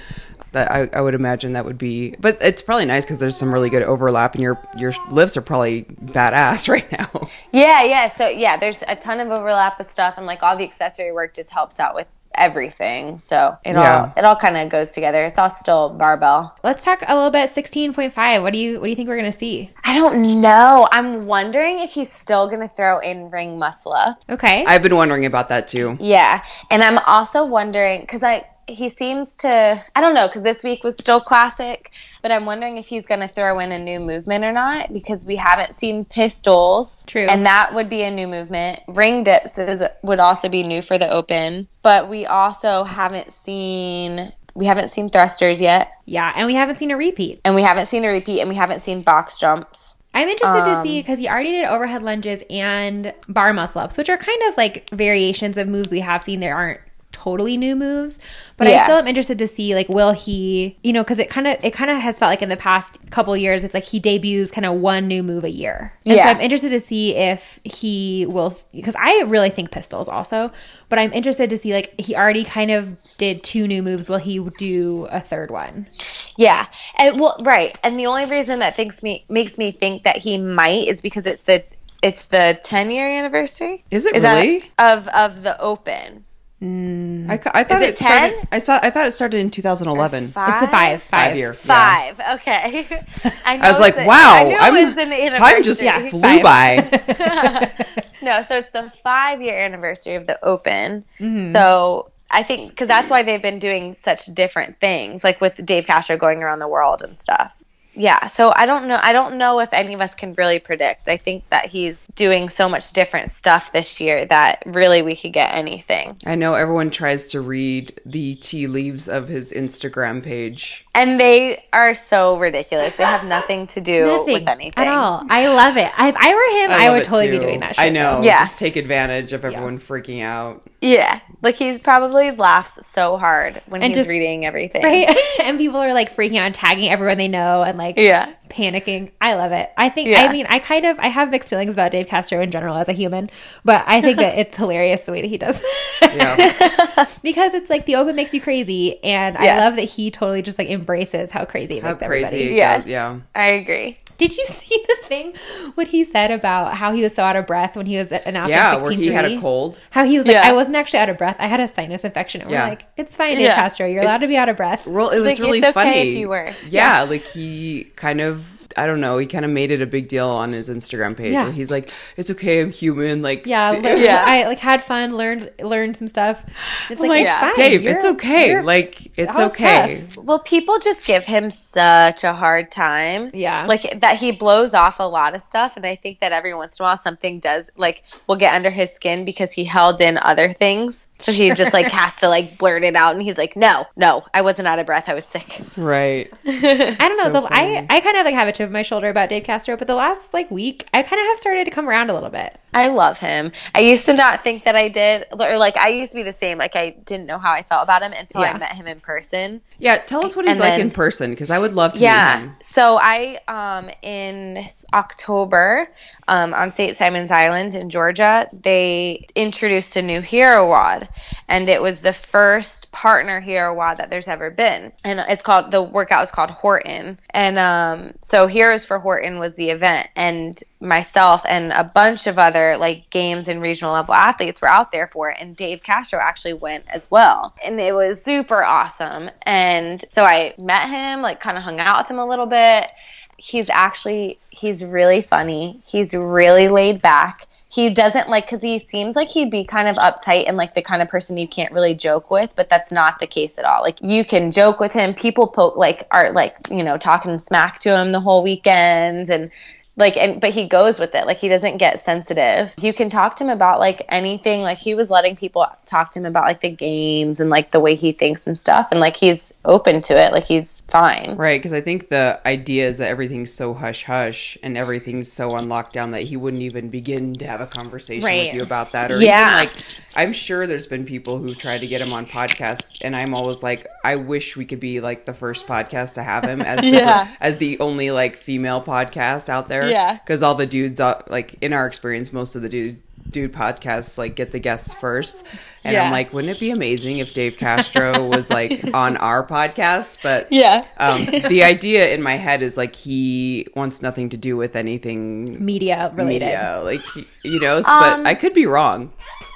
[0.53, 3.53] That I, I would imagine that would be, but it's probably nice because there's some
[3.53, 7.09] really good overlap, and your your lifts are probably badass right now.
[7.53, 8.13] Yeah, yeah.
[8.15, 11.35] So yeah, there's a ton of overlap with stuff, and like all the accessory work
[11.35, 13.19] just helps out with everything.
[13.19, 14.03] So it Yeah.
[14.05, 15.25] all it all kind of goes together.
[15.25, 16.57] It's all still barbell.
[16.63, 17.51] Let's talk a little bit.
[17.51, 18.43] Sixteen point five.
[18.43, 19.71] What do you What do you think we're gonna see?
[19.85, 20.89] I don't know.
[20.93, 24.21] I'm wondering if he's still gonna throw in ring muscle up.
[24.29, 24.65] Okay.
[24.67, 25.97] I've been wondering about that too.
[26.01, 30.63] Yeah, and I'm also wondering because I he seems to I don't know because this
[30.63, 31.91] week was still classic,
[32.23, 35.25] but I'm wondering if he's going to throw in a new movement or not because
[35.25, 37.05] we haven't seen pistols.
[37.07, 37.27] True.
[37.29, 38.81] and that would be a new movement.
[38.89, 44.33] Ring dips is would also be new for the open, but we also haven't seen
[44.55, 47.41] we haven't seen thrusters yet, yeah, and we haven't seen a repeat.
[47.45, 49.97] and we haven't seen a repeat, and we haven't seen box jumps.
[50.13, 53.97] I'm interested to Um, see because he already did overhead lunges and bar muscle ups,
[53.97, 56.41] which are kind of like variations of moves we have seen.
[56.41, 56.81] There aren't
[57.23, 58.19] totally new moves,
[58.57, 61.47] but I still am interested to see like will he, you know, because it kind
[61.47, 64.01] of it kind of has felt like in the past couple years it's like he
[64.01, 65.93] debuts kind of one new move a year.
[66.07, 70.51] And so I'm interested to see if he will because I really think pistols also,
[70.89, 74.09] but I'm interested to see like he already kind of did two new moves.
[74.09, 75.89] Will he do a third one?
[76.37, 77.79] Yeah, and well, right.
[77.85, 81.27] And the only reason that thinks me makes me think that he might is because
[81.27, 81.65] it's the
[82.03, 83.85] it's the 10 year anniversary.
[83.91, 84.71] Is it that- really?
[84.79, 86.25] of of the Open?
[86.63, 88.47] I, I thought it, it started.
[88.53, 88.79] I saw.
[88.83, 90.25] I thought it started in 2011.
[90.25, 91.57] It's a five, five, Five year.
[91.65, 92.15] yeah.
[92.15, 92.39] Five.
[92.41, 92.87] Okay.
[93.47, 96.11] I, I was like, it's wow, I knew I'm, it was time just anniversary.
[96.11, 96.43] flew five.
[96.43, 97.87] by.
[98.23, 101.05] no, so it's the five year anniversary of the Open.
[101.19, 101.53] Mm-hmm.
[101.53, 105.87] So I think because that's why they've been doing such different things, like with Dave
[105.87, 107.55] Castro going around the world and stuff.
[108.01, 108.99] Yeah, so I don't know.
[109.01, 111.07] I don't know if any of us can really predict.
[111.09, 115.35] I think that he's doing so much different stuff this year that really we could
[115.35, 116.17] get anything.
[116.25, 120.87] I know everyone tries to read the tea leaves of his Instagram page.
[120.95, 122.97] And they are so ridiculous.
[122.97, 125.23] They have nothing to do Nothing with anything at all.
[125.29, 125.91] I love it.
[125.99, 127.77] If I were him, I, love would it totally be doing that.
[127.77, 128.21] Shit, I know.
[128.21, 128.27] though.
[128.27, 128.41] Yeah.
[128.41, 130.67] Just take advantage of everyone freaking out.
[130.83, 134.83] Yeah, like he's probably laughs so hard when And he's just- reading everything.
[134.83, 135.15] right?
[135.43, 138.33] and people are like freaking out, and tagging everyone they know, and like Yeah.
[138.49, 139.11] panicking.
[139.21, 139.71] I love it.
[139.77, 140.09] I think.
[140.09, 140.23] Yeah.
[140.23, 142.89] I mean, I kind of I have mixed feelings about Dave Castro in general as
[142.89, 143.31] a human,
[143.65, 145.63] but I think that it's hilarious the way that he does.
[146.01, 147.07] Yeah.
[147.23, 150.59] because it's like the open makes you crazy, and I love that he totally just
[150.59, 152.25] like embraces how crazy it How makes crazy.
[152.37, 152.55] everybody.
[152.57, 152.79] Yeah.
[152.79, 153.19] goes, Yeah.
[153.35, 153.99] I agree.
[154.21, 155.33] Did you see the thing
[155.75, 158.21] what he said about how he was so out of breath when he was an
[158.27, 158.73] announcing Yeah.
[158.75, 159.81] Where 16 he had a cold.
[159.91, 160.43] How he was like, Yeah.
[160.49, 161.37] I wasn't actually out of breath.
[161.41, 162.43] I had a sinus infection.
[162.43, 162.65] And Yeah.
[162.65, 163.57] we're like, it's fine, Dave Yeah.
[163.57, 163.87] Castro.
[163.87, 164.87] You're allowed to be out of breath.
[164.87, 166.11] Well, it was Like, really it's okay funny.
[166.11, 166.51] if you were.
[166.69, 168.45] Yeah, like he kind of
[168.77, 171.33] I don't know, he kind of made it a big deal on his Instagram page.
[171.33, 171.47] Yeah.
[171.47, 173.23] And he's like, It's okay, I'm human.
[173.23, 174.25] Like Yeah, th- Yeah.
[174.27, 176.45] I like had fun, learned learned some stuff.
[176.89, 177.55] It's oh like, like, it's fine.
[177.57, 178.61] Dave, You're- it's okay.
[178.63, 180.05] Like it's okay.
[180.15, 180.25] tough.
[180.25, 183.31] Well, people just give him such a hard time.
[183.35, 183.67] Yeah.
[183.67, 186.79] Like that he blows off a lot of stuff and I think that every once
[186.79, 190.19] in a while something does like will get under his skin because he held in
[190.23, 191.07] other things.
[191.19, 194.25] So he just like has to like blurt it out and he's like, "No, no,
[194.33, 195.07] I wasn't out of breath.
[195.07, 196.33] I was sick." Right.
[196.47, 197.25] I don't know.
[197.25, 197.43] So the.
[197.51, 199.95] I I kind of like have a on my shoulder about Dave Castro, but the
[199.95, 202.59] last like week, I kind of have started to come around a little bit.
[202.73, 203.53] I love him.
[203.75, 206.33] I used to not think that I did or like I used to be the
[206.33, 206.59] same.
[206.59, 208.53] Like I didn't know how I felt about him until Yeah.
[208.53, 209.61] I met him in person.
[209.81, 211.99] Yeah, tell us what he's And like then- in person because I would love to
[211.99, 212.39] meet Yeah.
[212.39, 212.57] him.
[212.63, 215.89] So I um in October
[216.29, 216.97] um on St.
[216.97, 221.09] Simon's Island in Georgia, they introduced a new hero WOD
[221.49, 224.93] and it was the first partner hero WOD that there's ever been.
[225.03, 227.19] And it's called the workout is called Horton.
[227.31, 232.39] And um so Heroes for Horton was the event and myself and a bunch of
[232.39, 236.19] other like games and regional level athletes were out there for it and Dave Castro
[236.19, 237.55] actually went as well.
[237.65, 239.31] And it was super awesome.
[239.43, 242.89] And so I met him, like kind of hung out with him a little bit.
[243.37, 245.81] He's actually he's really funny.
[245.85, 247.47] He's really laid back.
[247.69, 250.83] He doesn't like cuz he seems like he'd be kind of uptight and like the
[250.83, 253.83] kind of person you can't really joke with, but that's not the case at all.
[253.83, 255.13] Like you can joke with him.
[255.13, 259.51] People poke like are like, you know, talking smack to him the whole weekend and
[260.01, 261.27] like and but he goes with it.
[261.27, 262.73] Like he doesn't get sensitive.
[262.79, 264.63] You can talk to him about like anything.
[264.63, 267.81] Like he was letting people talk to him about like the games and like the
[267.81, 268.89] way he thinks and stuff.
[268.91, 270.33] And like he's open to it.
[270.33, 274.59] Like he's fine Right, because I think the idea is that everything's so hush hush
[274.63, 278.47] and everything's so on lockdown that he wouldn't even begin to have a conversation Right.
[278.47, 279.11] with you about that.
[279.11, 279.47] Or Yeah.
[279.47, 279.73] even like,
[280.17, 283.63] I'm sure there's been people who tried to get him on podcasts, and I'm always
[283.63, 286.89] like, I wish we could be like the first podcast to have him as the,
[286.89, 287.29] Yeah.
[287.41, 289.89] as the only like female podcast out there.
[289.89, 290.15] Yeah.
[290.15, 293.01] because all the dudes, uh, like in our experience, most of the dude
[293.31, 295.47] dude podcasts like get the guests first
[295.85, 300.19] and i'm like wouldn't it be amazing if dave castro was like on our podcast
[300.23, 304.57] but yeah um, the idea in my head is like he wants nothing to do
[304.57, 306.47] with anything Media related.
[306.47, 307.03] media, like
[307.45, 307.77] you know.
[307.79, 307.83] Um,
[308.23, 309.13] but I could be wrong.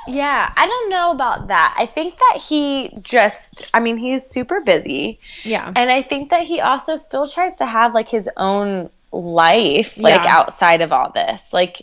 [0.07, 4.61] yeah i don't know about that i think that he just i mean he's super
[4.61, 5.73] busy Yeah.
[5.75, 10.25] and i think that he also still tries to have like his own life like
[10.25, 10.37] Yeah.
[10.39, 11.83] outside of all this like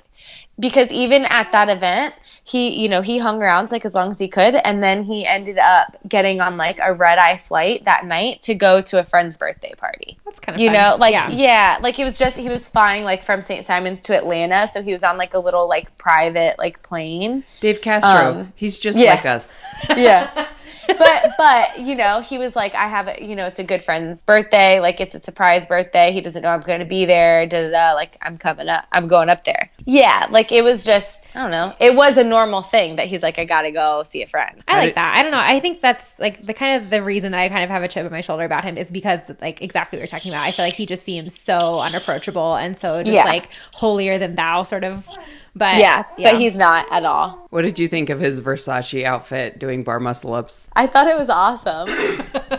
[0.59, 4.19] because even at that event he you know he hung around like as long as
[4.19, 8.05] he could and then he ended up getting on like a red eye flight that
[8.05, 11.29] night to go to a friend's birthday party That's kind of you know like yeah.
[11.29, 11.77] yeah.
[11.81, 14.91] like he was just he was flying like from st simons to atlanta so he
[14.93, 19.15] was on like a little like private like plane Dave Castro, um, he's just yeah.
[19.15, 19.63] like us.
[19.97, 20.47] yeah
[20.97, 23.83] but but you know he was like i have a you know it's a good
[23.83, 24.79] friend's birthday.
[24.79, 26.11] Like it's a surprise birthday.
[26.11, 27.45] He doesn't know i'm going to be there.
[27.47, 27.93] Da da da.
[27.93, 29.71] Like i'm coming up i'm going up there.
[29.85, 31.73] Yeah, like it was just I don't know.
[31.79, 34.61] It was a normal thing that he's like, I gotta go see a friend.
[34.67, 35.17] I I like that.
[35.17, 35.39] I don't know.
[35.41, 37.87] I think that's like the kind of the reason that I kind of have a
[37.87, 40.43] chip on my shoulder about him is because like exactly what you're talking about.
[40.43, 43.25] I feel like he just seems so unapproachable and so just Yeah.
[43.25, 45.07] like holier than thou sort of.
[45.53, 47.47] But Yeah, but he's not at all.
[47.49, 50.69] What did you think of his Versace outfit doing bar muscle ups?
[50.73, 51.89] I thought it was awesome.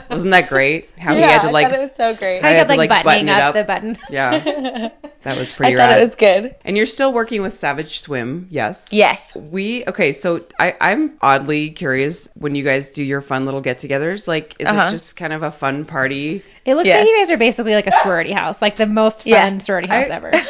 [0.10, 0.90] Wasn't that great?
[0.98, 2.40] How he had to I like, thought it was so great.
[2.40, 3.54] I I had kept to, like, like, buttoning button up, up.
[3.54, 3.98] the button.
[4.10, 4.88] yeah,
[5.22, 5.72] that was pretty.
[5.72, 6.02] I pretty thought rad.
[6.02, 6.54] it was good.
[6.66, 8.86] and you're still working with Savage Swim, yes?
[8.90, 9.20] Yes.
[9.34, 14.28] We okay, so I, I'm oddly curious when you guys do your fun little get-togethers.
[14.28, 14.86] Like, is Uh-huh.
[14.86, 16.42] it just kind of a fun party?
[16.64, 17.00] It looks Yes.
[17.00, 19.58] like you guys are basically like a sorority house, like the most fun Yeah.
[19.58, 20.30] sorority house I- ever.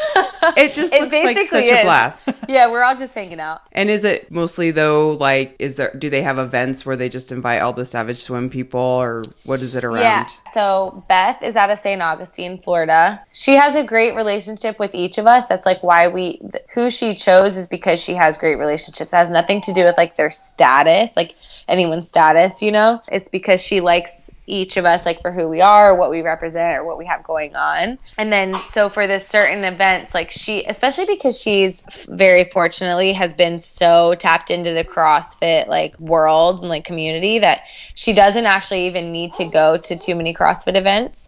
[0.56, 2.28] It just It looks like basically such a blast.
[2.52, 3.62] Yeah, we're all just hanging out.
[3.72, 7.32] And is it mostly though like is there do they have events where they just
[7.32, 10.02] invite all the Savage Swim people or what is it around?
[10.02, 10.26] Yeah.
[10.52, 12.02] So Beth is out of St.
[12.02, 13.22] Augustine, Florida.
[13.32, 15.46] She has a great relationship with each of us.
[15.48, 16.42] That's like why we,
[16.74, 19.12] who she chose is because she has great relationships.
[19.12, 21.34] It has nothing to do with like their status, like
[21.68, 23.00] anyone's status, you know?
[23.08, 26.22] It's because she likes each of us like for who we are or what we
[26.22, 27.98] represent or what we have going on.
[28.18, 33.34] And then so for the certain events like she especially because she's very fortunately has
[33.34, 37.62] been so tapped into the crossfit like world and like community that
[37.94, 41.21] she doesn't actually even need to go to too many crossfit events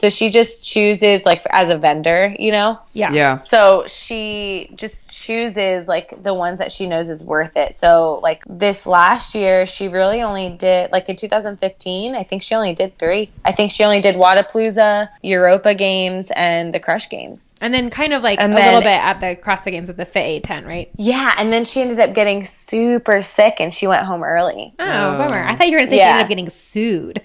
[0.00, 3.12] so she just chooses like as a vendor you know Yeah.
[3.12, 3.42] Yeah.
[3.44, 7.76] so she just chooses like the ones that she knows is worth it.
[7.76, 12.14] So like this last year, she really only did like in 2015.
[12.14, 13.30] I think she only did three.
[13.44, 17.52] I think she only did Wodapalooza, Europa Games, and the Crush Games.
[17.60, 19.98] And then kind of like And a then- little bit at the CrossFit Games with
[19.98, 20.90] the Fit 810, right?
[20.96, 24.72] Yeah, and then she ended up getting super sick and she went home early.
[24.78, 25.18] Oh, Oh.
[25.18, 25.44] bummer.
[25.46, 27.20] I thought you were going to say she ended up getting sued.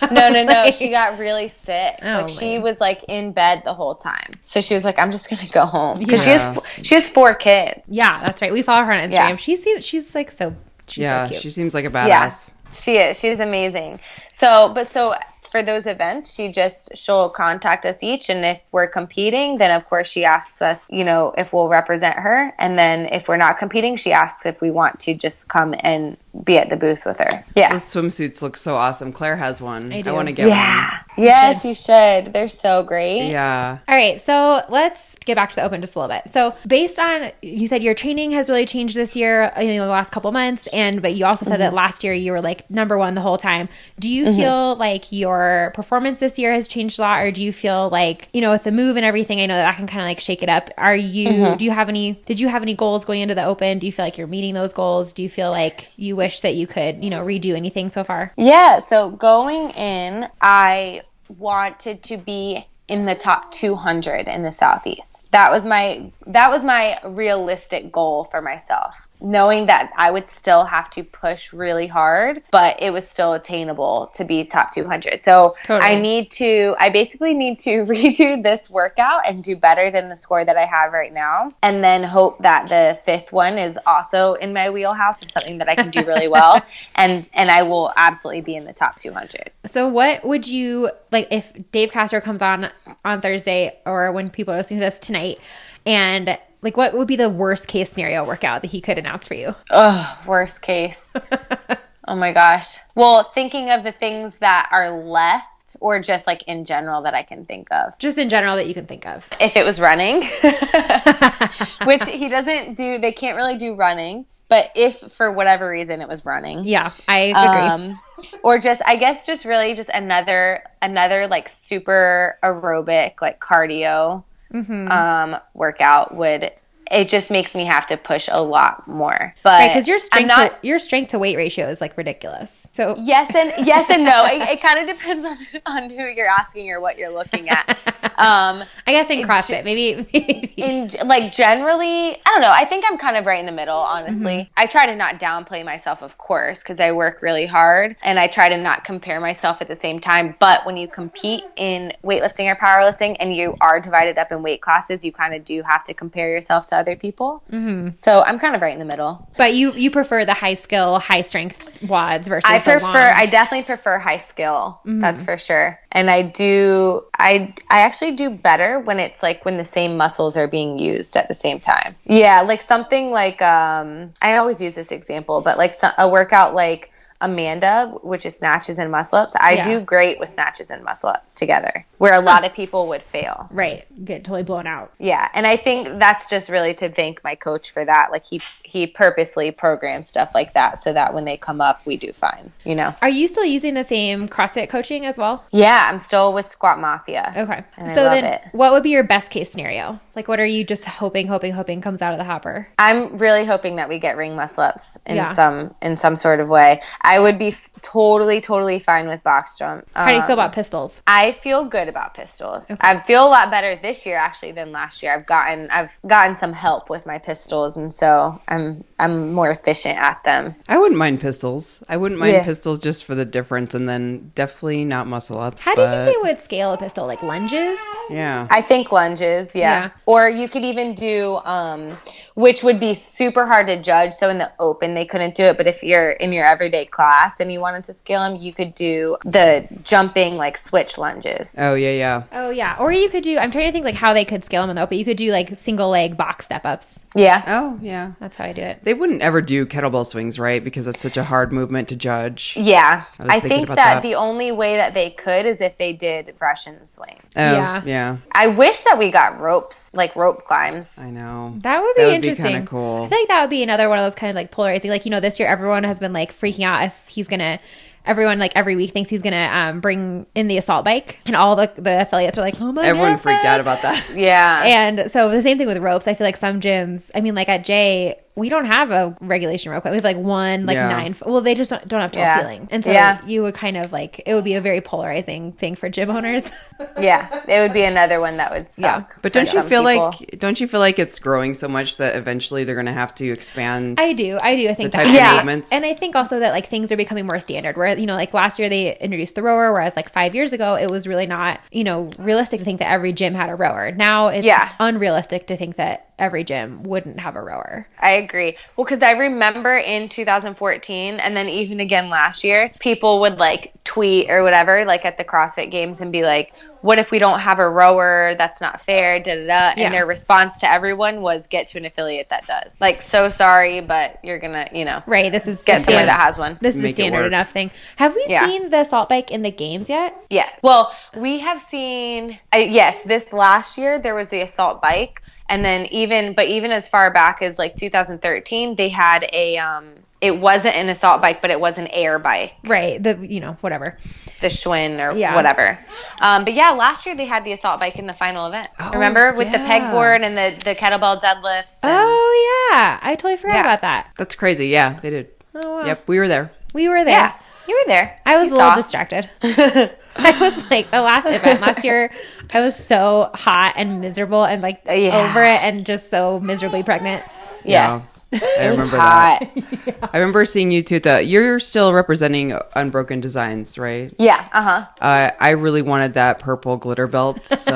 [0.10, 0.52] No, no, no.
[0.64, 1.98] Like- She got really sick.
[2.02, 2.62] Oh, like she man.
[2.62, 4.30] was like in bed the whole time.
[4.44, 6.54] So she was like, "I'm just gonna go home." Because Yeah.
[6.54, 7.80] she has she has four kids.
[7.88, 8.52] Yeah, that's right.
[8.52, 9.12] We follow her on Instagram.
[9.12, 9.36] Yeah.
[9.36, 10.54] She seems she's like so
[10.86, 11.42] she's yeah, so cute.
[11.42, 12.08] she seems like a badass.
[12.08, 12.26] Yeah.
[12.28, 12.52] badass.
[12.72, 13.18] She is.
[13.18, 14.00] She's amazing.
[14.38, 15.14] So, but so
[15.50, 19.84] for those events, she just she'll contact us each, and if we're competing, then of
[19.88, 23.58] course she asks us, you know, if we'll represent her, and then if we're not
[23.58, 27.18] competing, she asks if we want to just come and be at the booth with
[27.18, 27.44] her.
[27.56, 27.70] Yeah.
[27.72, 29.12] Those swimsuits look so awesome.
[29.12, 29.92] Claire has one.
[29.92, 30.56] I I, want to get one.
[30.56, 31.00] Yeah.
[31.16, 32.32] Yes, you should.
[32.32, 33.30] They're so great.
[33.30, 33.78] Yeah.
[33.88, 36.32] All right, so let's get back to the open just a little bit.
[36.32, 39.90] So, based on you said your training has really changed this year, you know, the
[39.90, 41.60] last couple months, and but you also said Mm-hmm.
[41.62, 43.68] that last year you were like number one the whole time.
[43.98, 47.52] Do you feel like your performance this year has changed a lot, or do you
[47.52, 49.40] feel like you know with the move and everything?
[49.40, 50.70] I know that, that can kind of like shake it up.
[50.78, 51.28] Are you?
[51.28, 51.56] Mm-hmm.
[51.56, 52.12] Do you have any?
[52.24, 53.80] Did you have any goals going into the open?
[53.80, 55.12] Do you feel like you're meeting those goals?
[55.12, 58.32] Do you feel like you wish that you could you know redo anything so far?
[58.36, 61.02] Yeah, so going in, I
[61.38, 65.26] wanted to be in the top 200 in the southeast.
[65.32, 68.94] That was my that was my realistic goal for myself.
[69.20, 74.10] Knowing that I would still have to push really hard, but it was still attainable
[74.14, 75.22] to be top 200.
[75.24, 75.80] So Totally.
[75.90, 80.16] I need to I basically need to redo this workout and do better than the
[80.16, 84.34] score that I have right now and then hope that the fifth one is also
[84.34, 86.62] in my wheelhouse and something that I can do really well
[86.94, 89.50] and and I will absolutely be in the top 200.
[89.66, 92.70] So what would you like if Dave Castro comes on
[93.04, 95.38] on Thursday or when people are listening to this tonight
[95.86, 99.34] and like what would be the worst case scenario workout that he could announce for
[99.34, 99.54] you?
[99.70, 101.04] Oh, worst case.
[102.08, 102.78] oh my gosh.
[102.94, 105.46] Well, thinking of the things that are left
[105.78, 107.96] or just like in general that I can think of.
[107.98, 109.28] Just in general that you can think of.
[109.40, 110.22] If it was running,
[111.84, 114.26] which he doesn't do, they can't really do running.
[114.48, 117.42] But if for whatever reason it was running, Yeah, I agree.
[117.44, 118.00] um,
[118.42, 124.90] or just I guess just really just another another like super aerobic like cardio Mm-hmm.
[124.90, 126.50] um, workout would
[126.90, 129.34] it just makes me have to push a lot more.
[129.42, 132.66] But right, because your strength not to, your strength to weight ratio is like ridiculous.
[132.72, 134.26] So yes and yes and no.
[134.26, 137.78] It, it kind of depends on on who you're asking or what you're looking at.
[138.20, 142.50] Um, I guess in CrossFit, maybe, maybe in like generally, I don't know.
[142.50, 144.50] I think I'm kind of right in the middle, honestly.
[144.58, 148.26] I try to not downplay myself, of course, because I work really hard and I
[148.26, 150.34] try to not compare myself at the same time.
[150.38, 154.60] But when you compete in weightlifting or powerlifting and you are divided up in weight
[154.60, 157.42] classes, you kind of do have to compare yourself to other people.
[157.52, 157.94] Mm-hmm.
[157.94, 159.28] So I'm kind of right in the middle.
[159.36, 162.82] but you you prefer the high skill, high strength WODs versus I the prefer.
[162.86, 164.80] long- I definitely prefer high skill.
[164.84, 165.78] That's for sure.
[165.92, 167.02] And I do.
[167.18, 171.16] I I actually do better when it's like when the same muscles are being used
[171.16, 171.94] at the same time.
[172.04, 174.12] Yeah, like something like um.
[174.22, 176.90] I always use this example, but like a workout like
[177.20, 179.34] Amanda, which is snatches and muscle ups.
[179.38, 179.64] I Yeah.
[179.64, 183.46] do great with snatches and muscle ups together, where a lot of people would fail.
[183.50, 183.84] Right.
[184.04, 184.92] Get totally blown out.
[184.98, 188.08] Yeah, and I think that's just really to thank my coach for that.
[188.10, 191.96] Like he he purposely programs stuff like that so that when they come up, we
[191.96, 192.52] do fine.
[192.64, 192.94] You know.
[193.02, 195.44] Are you still using the same CrossFit coaching as well?
[195.50, 197.32] Yeah, I'm still with Squat Mafia.
[197.36, 197.64] Okay.
[197.94, 198.42] So then, it.
[198.52, 199.98] what would be your best case scenario?
[200.14, 202.68] Like, what are you just hoping, hoping, hoping comes out of the hopper?
[202.78, 205.32] I'm really hoping that we get ring muscle ups in Yeah.
[205.32, 206.80] some in some sort of way.
[207.02, 209.86] I would be f- totally totally fine with box jump.
[209.94, 211.00] How do you feel Um, about pistols?
[211.06, 212.70] I feel good about pistols.
[212.80, 215.14] I feel a lot better this year actually than last year.
[215.14, 219.98] I've gotten I've gotten some help with my pistols, and so I'm I'm more efficient
[219.98, 220.54] at them.
[220.68, 221.82] I wouldn't mind pistols.
[221.88, 222.44] I wouldn't mind Yeah.
[222.44, 225.64] pistols just for the difference, and then definitely not muscle ups.
[225.64, 227.06] How do you think they would scale a pistol?
[227.06, 227.78] Like lunges?
[228.10, 228.46] Yeah.
[228.50, 229.60] I think lunges, yeah.
[229.84, 229.90] Yeah.
[230.06, 231.96] Or you could even do, um,
[232.34, 234.12] which would be super hard to judge.
[234.12, 235.56] So in the open, they couldn't do it.
[235.56, 236.99] But if you're in your everyday class
[237.40, 241.54] and you wanted to scale them, you could do the jumping, like switch lunges.
[241.58, 242.22] oh yeah, yeah.
[242.32, 242.76] Oh yeah.
[242.78, 243.38] Or you could do.
[243.38, 244.98] I'm trying to think like how they could scale them in the open.
[244.98, 247.00] You could do like single leg box step ups.
[247.14, 247.42] Yeah.
[247.46, 248.12] Oh yeah.
[248.20, 248.84] That's how I do it.
[248.84, 250.62] They wouldn't ever do kettlebell swings, right?
[250.62, 252.56] Because that's such a hard movement to judge.
[252.56, 253.04] Yeah.
[253.18, 254.02] I I, think that, that.
[254.02, 257.16] the only way that they could is if they did Russian swing.
[257.36, 257.82] Oh, Yeah.
[257.84, 258.16] yeah.
[258.32, 260.98] I wish that we got ropes, like rope climbs.
[260.98, 261.54] I know.
[261.58, 262.44] That would be That would interesting.
[262.46, 263.04] kinda cool.
[263.04, 264.90] I think that would be another one of those kind of like polarizing.
[264.90, 267.58] Like you know, this year everyone has been like freaking out if he's gonna.
[268.06, 271.54] Everyone like every week thinks he's gonna um, bring in the assault bike, and all
[271.56, 273.20] the the affiliates are like, "Oh my!" Everyone God.
[273.22, 274.04] freaked out about that.
[274.14, 274.62] Yeah.
[274.64, 276.08] And so the same thing with ropes.
[276.08, 277.10] I feel like some gyms.
[277.14, 279.84] I mean, like at J, we don't have a regulation rope.
[279.84, 280.88] We have like one, like Yeah.
[280.88, 281.14] nine.
[281.24, 282.40] Well, they just don't, don't have tall Yeah.
[282.40, 283.20] ceiling, and so Yeah.
[283.26, 286.50] you would kind of like it would be a very polarizing thing for gym owners.
[287.00, 287.42] yeah.
[287.46, 289.10] It would be another one that would suck.
[289.10, 289.16] Yeah.
[289.22, 290.12] But don't you feel people.
[290.18, 293.14] like don't you feel like it's growing so much that eventually they're going to have
[293.16, 294.00] to expand?
[294.00, 294.38] I do.
[294.40, 294.68] I do.
[294.68, 295.04] I think The that.
[295.04, 295.72] type of And movements.
[295.72, 298.32] And I think also that like things are becoming more standard where, you know, like
[298.34, 301.60] last year they introduced the rower, whereas like five years ago it was really not,
[301.70, 303.90] you know, realistic to think that every gym had a rower.
[303.92, 304.70] Now it's Yeah.
[304.78, 307.88] unrealistic to think that every gym wouldn't have a rower.
[307.98, 308.56] I agree.
[308.76, 313.72] Well, because I remember in 2014 and then even again last year, people would like
[313.84, 316.52] tweet or whatever, like at the CrossFit games and be like,
[316.82, 318.34] what if we don't have a rower?
[318.38, 319.18] That's not fair.
[319.20, 319.46] Da da da.
[319.46, 319.74] Yeah.
[319.86, 322.74] And their response to everyone was get to an affiliate that does.
[322.80, 325.30] Like, so sorry, but you're going to, you know, Right.
[325.30, 326.08] This is get somewhere standard.
[326.08, 326.56] that has one.
[326.60, 327.70] This is a Make it standard enough thing.
[327.96, 328.46] Have we Yeah.
[328.46, 330.16] seen the assault bike in the games yet?
[330.30, 330.58] Yes.
[330.62, 335.20] Well, we have seen, uh, yes, this last year there was the assault bike.
[335.50, 339.90] And then even, but even as far back as like 2013, they had a, um,
[340.20, 342.54] it wasn't an assault bike, but it was an air bike.
[342.64, 343.02] Right.
[343.02, 343.98] The you know whatever.
[344.40, 345.34] the Schwinn or Yeah.
[345.34, 345.78] whatever.
[346.20, 348.68] Um, but yeah, last year they had the assault bike in the final event.
[348.78, 349.68] Oh, Remember with the yeah.
[349.92, 351.74] pegboard and the, the kettlebell deadlifts.
[351.82, 353.60] and- Oh yeah, I totally forgot Yeah.
[353.60, 354.10] about that.
[354.18, 354.68] That's crazy.
[354.68, 355.30] Yeah, they did.
[355.54, 355.84] Oh wow.
[355.86, 356.52] Yep, we were there.
[356.74, 357.14] We were there.
[357.18, 357.34] yeah,
[357.66, 358.20] you were there.
[358.24, 358.76] I was You a little saw.
[358.76, 359.28] distracted.
[359.42, 362.12] I was like the last event last year.
[362.52, 365.28] I was so hot and miserable and like Yeah.
[365.30, 367.22] over it and just so miserably pregnant.
[367.64, 368.16] Yes.
[368.32, 369.40] I It was remember hot.
[369.40, 370.10] that.
[370.14, 371.00] I remember seeing you too.
[371.00, 374.14] The, you're still representing Unbroken Designs, right?
[374.18, 374.86] Yeah, uh huh.
[375.00, 377.72] Uh, I really wanted that purple glitter belt so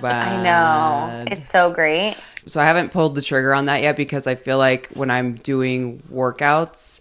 [0.00, 0.04] bad.
[0.04, 1.24] I know.
[1.30, 2.16] It's so great.
[2.46, 5.34] So I haven't pulled the trigger on that yet because I feel like when I'm
[5.34, 7.00] doing workouts,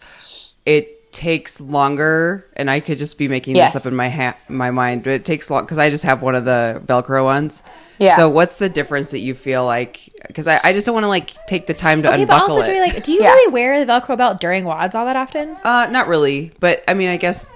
[0.65, 3.73] it takes longer, and I could just be making Yes.
[3.73, 5.03] this up in my ha- my mind.
[5.03, 7.63] But it takes long because I just have one of the Velcro ones.
[7.99, 8.15] Yeah.
[8.15, 10.09] So what's the difference that you feel like?
[10.27, 12.57] Because I, I just don't want to like take the time to Okay, but unbuckle
[12.57, 12.73] also, it.
[12.75, 13.03] do like?
[13.03, 13.29] Do you Yeah.
[13.33, 15.55] really wear the Velcro belt during WODs all that often?
[15.63, 17.49] uh, not really, but I mean, I guess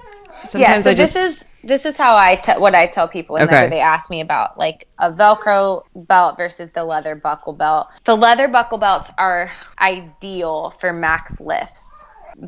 [0.54, 3.34] Yeah, so I just this is this is how I te- what I tell people
[3.34, 3.68] whenever Okay.
[3.68, 7.86] they ask me about like a Velcro belt versus the leather buckle belt.
[8.04, 11.88] The leather buckle belts are ideal for max lifts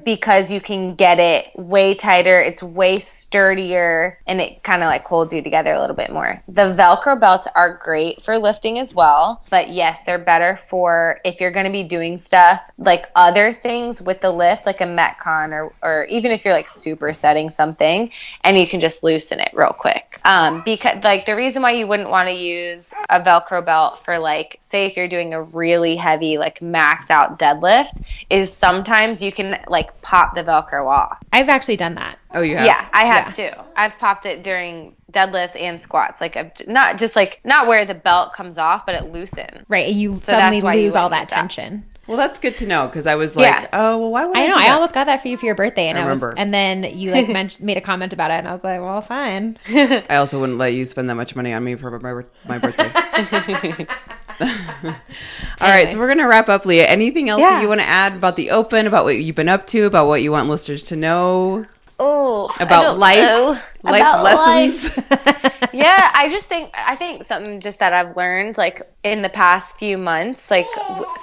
[0.03, 5.05] because you can get it way tighter, it's way sturdier, and it kind of like
[5.05, 6.43] holds you together a little bit more.
[6.49, 11.41] The Velcro belts are great for lifting as well, but yes, they're better for if
[11.41, 15.53] you're going to be doing stuff like other things with the lift, like a Metcon,
[15.53, 18.11] or or even if you're like supersetting something,
[18.43, 20.21] and you can just loosen it real quick.
[20.25, 24.19] Um, because like the reason why you wouldn't want to use a Velcro belt for
[24.19, 29.31] like say if you're doing a really heavy like max out deadlift is sometimes you
[29.31, 31.19] can like pop the Velcro off.
[31.33, 32.19] I've actually done that.
[32.35, 33.51] oh you have Yeah, I have too.
[33.77, 36.21] I've popped it during deadlifts and squats.
[36.21, 39.65] Like I've not just like not where the belt comes off, but it loosens.
[39.69, 41.37] Right, and you that's suddenly why you lose all that use that.
[41.37, 41.85] tension.
[42.07, 43.67] Well, that's good to know because I was like, Yeah.
[43.73, 44.43] oh, well, why would I?
[44.43, 44.53] I know.
[44.55, 44.75] do I that?
[44.75, 46.35] almost got that for you for your birthday, and I I, was, remember.
[46.39, 49.01] and then you like mentioned, made a comment about it, and I was like, well,
[49.01, 49.59] fine.
[49.69, 53.87] I also wouldn't let you spend that much money on me for my my birthday.
[55.61, 56.87] All right, so we're gonna wrap up, Leah.
[56.87, 59.67] Anything else that you want to add about the open, about what you've been up
[59.69, 61.67] to, about what you want listeners to know
[61.99, 63.61] Oh, about life, know.
[63.85, 64.97] life About lessons?
[64.97, 65.71] life.
[65.73, 69.79] yeah, I just think I think something just that I've learned like in the past
[69.79, 70.67] few months, like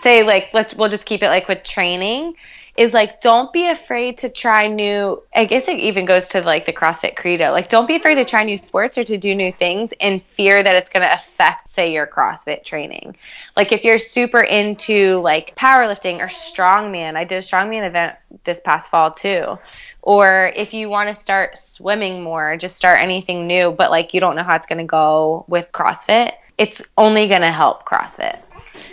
[0.02, 2.36] say like let's we'll just keep it like with training
[2.76, 6.66] is like don't be afraid to try new I guess it even goes to like
[6.66, 7.52] the CrossFit credo.
[7.52, 10.62] Like don't be afraid to try new sports or to do new things in fear
[10.62, 13.16] that it's going to affect say your CrossFit training.
[13.56, 18.60] Like if you're super into like powerlifting or strongman, I did a strongman event this
[18.64, 19.58] past fall too
[20.02, 24.20] or if you want to start swimming more, just start anything new, but like you
[24.20, 28.40] don't know how it's going to go with CrossFit, it's only going to help CrossFit.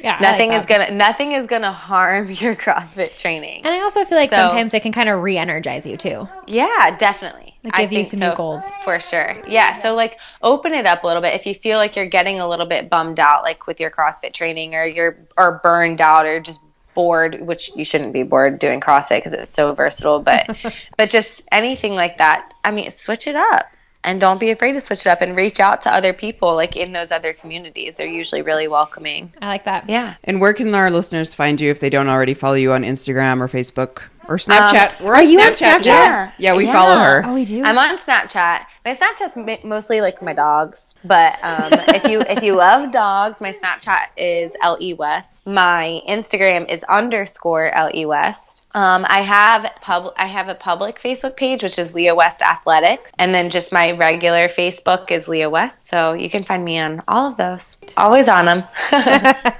[0.02, 0.60] Yeah, like Nothing that.
[0.60, 3.64] is going to nothing is to harm your CrossFit training.
[3.64, 6.28] And I also feel like So- sometimes they can kind of re-energize you too.
[6.46, 7.56] Yeah, definitely.
[7.64, 8.62] Like, I you think some new goals.
[8.84, 9.34] For sure.
[9.48, 9.82] Yeah.
[9.82, 11.34] So like open it up a little bit.
[11.34, 14.32] If you feel like you're getting a little bit bummed out like with your CrossFit
[14.32, 16.60] training or you're or burned out or just
[16.94, 20.56] bored, which you shouldn't be bored doing CrossFit because it's so versatile, but
[20.96, 22.54] but just anything like that.
[22.64, 23.66] I mean, switch it up.
[24.04, 26.76] And don't be afraid to switch it up and reach out to other people like
[26.76, 27.96] in those other communities.
[27.96, 29.32] They're usually really welcoming.
[29.42, 29.88] I like that.
[29.88, 30.14] Yeah.
[30.24, 33.40] and where can our listeners find you if they don't already follow you on Instagram
[33.40, 35.00] or Facebook or Snapchat?
[35.00, 35.78] We're are you on Snapchat.
[35.80, 35.84] Snapchat?
[35.84, 36.32] now.
[36.38, 36.72] Yeah, we Yeah.
[36.72, 37.22] follow her.
[37.26, 37.62] Oh, we do.
[37.64, 38.66] I'm on Snapchat.
[38.84, 43.52] My Snapchat's mostly like my dogs, but um, if you if you love dogs, my
[43.52, 45.44] Snapchat is le west.
[45.46, 48.57] My Instagram is underscore le west.
[48.74, 53.12] Um, I have pub I have a public Facebook page which is Leah West Athletics,
[53.18, 55.86] and then just my regular Facebook is Leah West.
[55.86, 57.76] So you can find me on all of those.
[57.96, 58.64] Always on them.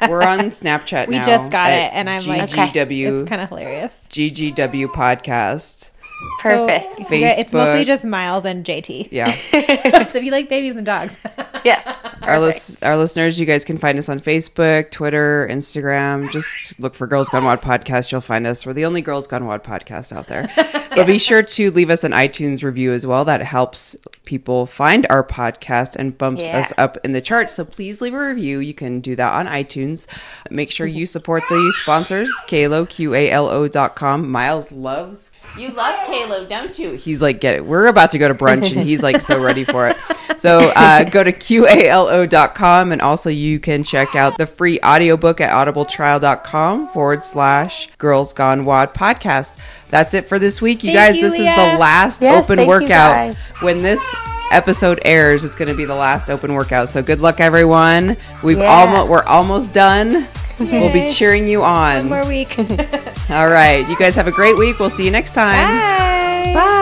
[0.08, 1.26] We're on Snapchat we now.
[1.26, 3.94] just got it, and I'm like, GGW it's kind of hilarious.
[4.10, 5.92] GGW podcast.
[6.40, 6.96] Perfect.
[6.96, 9.08] So, if you guys- it's mostly just Miles and JT.
[9.10, 9.36] Yeah.
[9.52, 11.14] Except if you like babies and dogs.
[11.64, 11.84] yes.
[12.22, 16.30] Our, lis- our listeners, you guys can find us on Facebook, Twitter, Instagram.
[16.30, 18.12] Just look for Girls Gone WOD podcast.
[18.12, 18.64] You'll find us.
[18.66, 20.48] We're the only Girls Gone WOD podcast out there.
[20.98, 23.24] But be sure to leave us an iTunes review as well.
[23.24, 23.94] That helps
[24.24, 26.58] people find our podcast and bumps Yeah.
[26.58, 27.52] us up in the charts.
[27.52, 28.58] So please leave a review.
[28.58, 30.08] You can do that on iTunes.
[30.50, 34.28] Make sure you support the sponsors, QALO, Q-A-L-O dot com.
[34.28, 36.92] Miles loves you love QALO, don't you?
[36.92, 37.64] He's like, get it.
[37.64, 39.96] We're about to go to brunch, and he's like so ready for it.
[40.38, 45.50] So uh, go to qalo.com, and also you can check out the free audiobook at
[45.50, 49.56] audibletrial.com forward slash Girls Gone WOD podcast.
[49.90, 51.16] That's it for this week, you Thank guys.
[51.16, 51.56] you, this is Leah.
[51.56, 53.34] the last Yes, open workout.
[53.60, 54.14] When this
[54.52, 56.88] episode airs, it's going to be the last open workout.
[56.88, 58.16] So good luck, everyone.
[58.42, 58.66] We've Yeah.
[58.66, 60.26] almost we're almost done.
[60.60, 62.08] We'll be cheering you on.
[62.08, 62.58] One more week.
[63.30, 63.86] All right.
[63.88, 64.78] You guys have a great week.
[64.78, 65.70] We'll see you next time.
[65.70, 66.52] Bye.
[66.54, 66.77] Bye.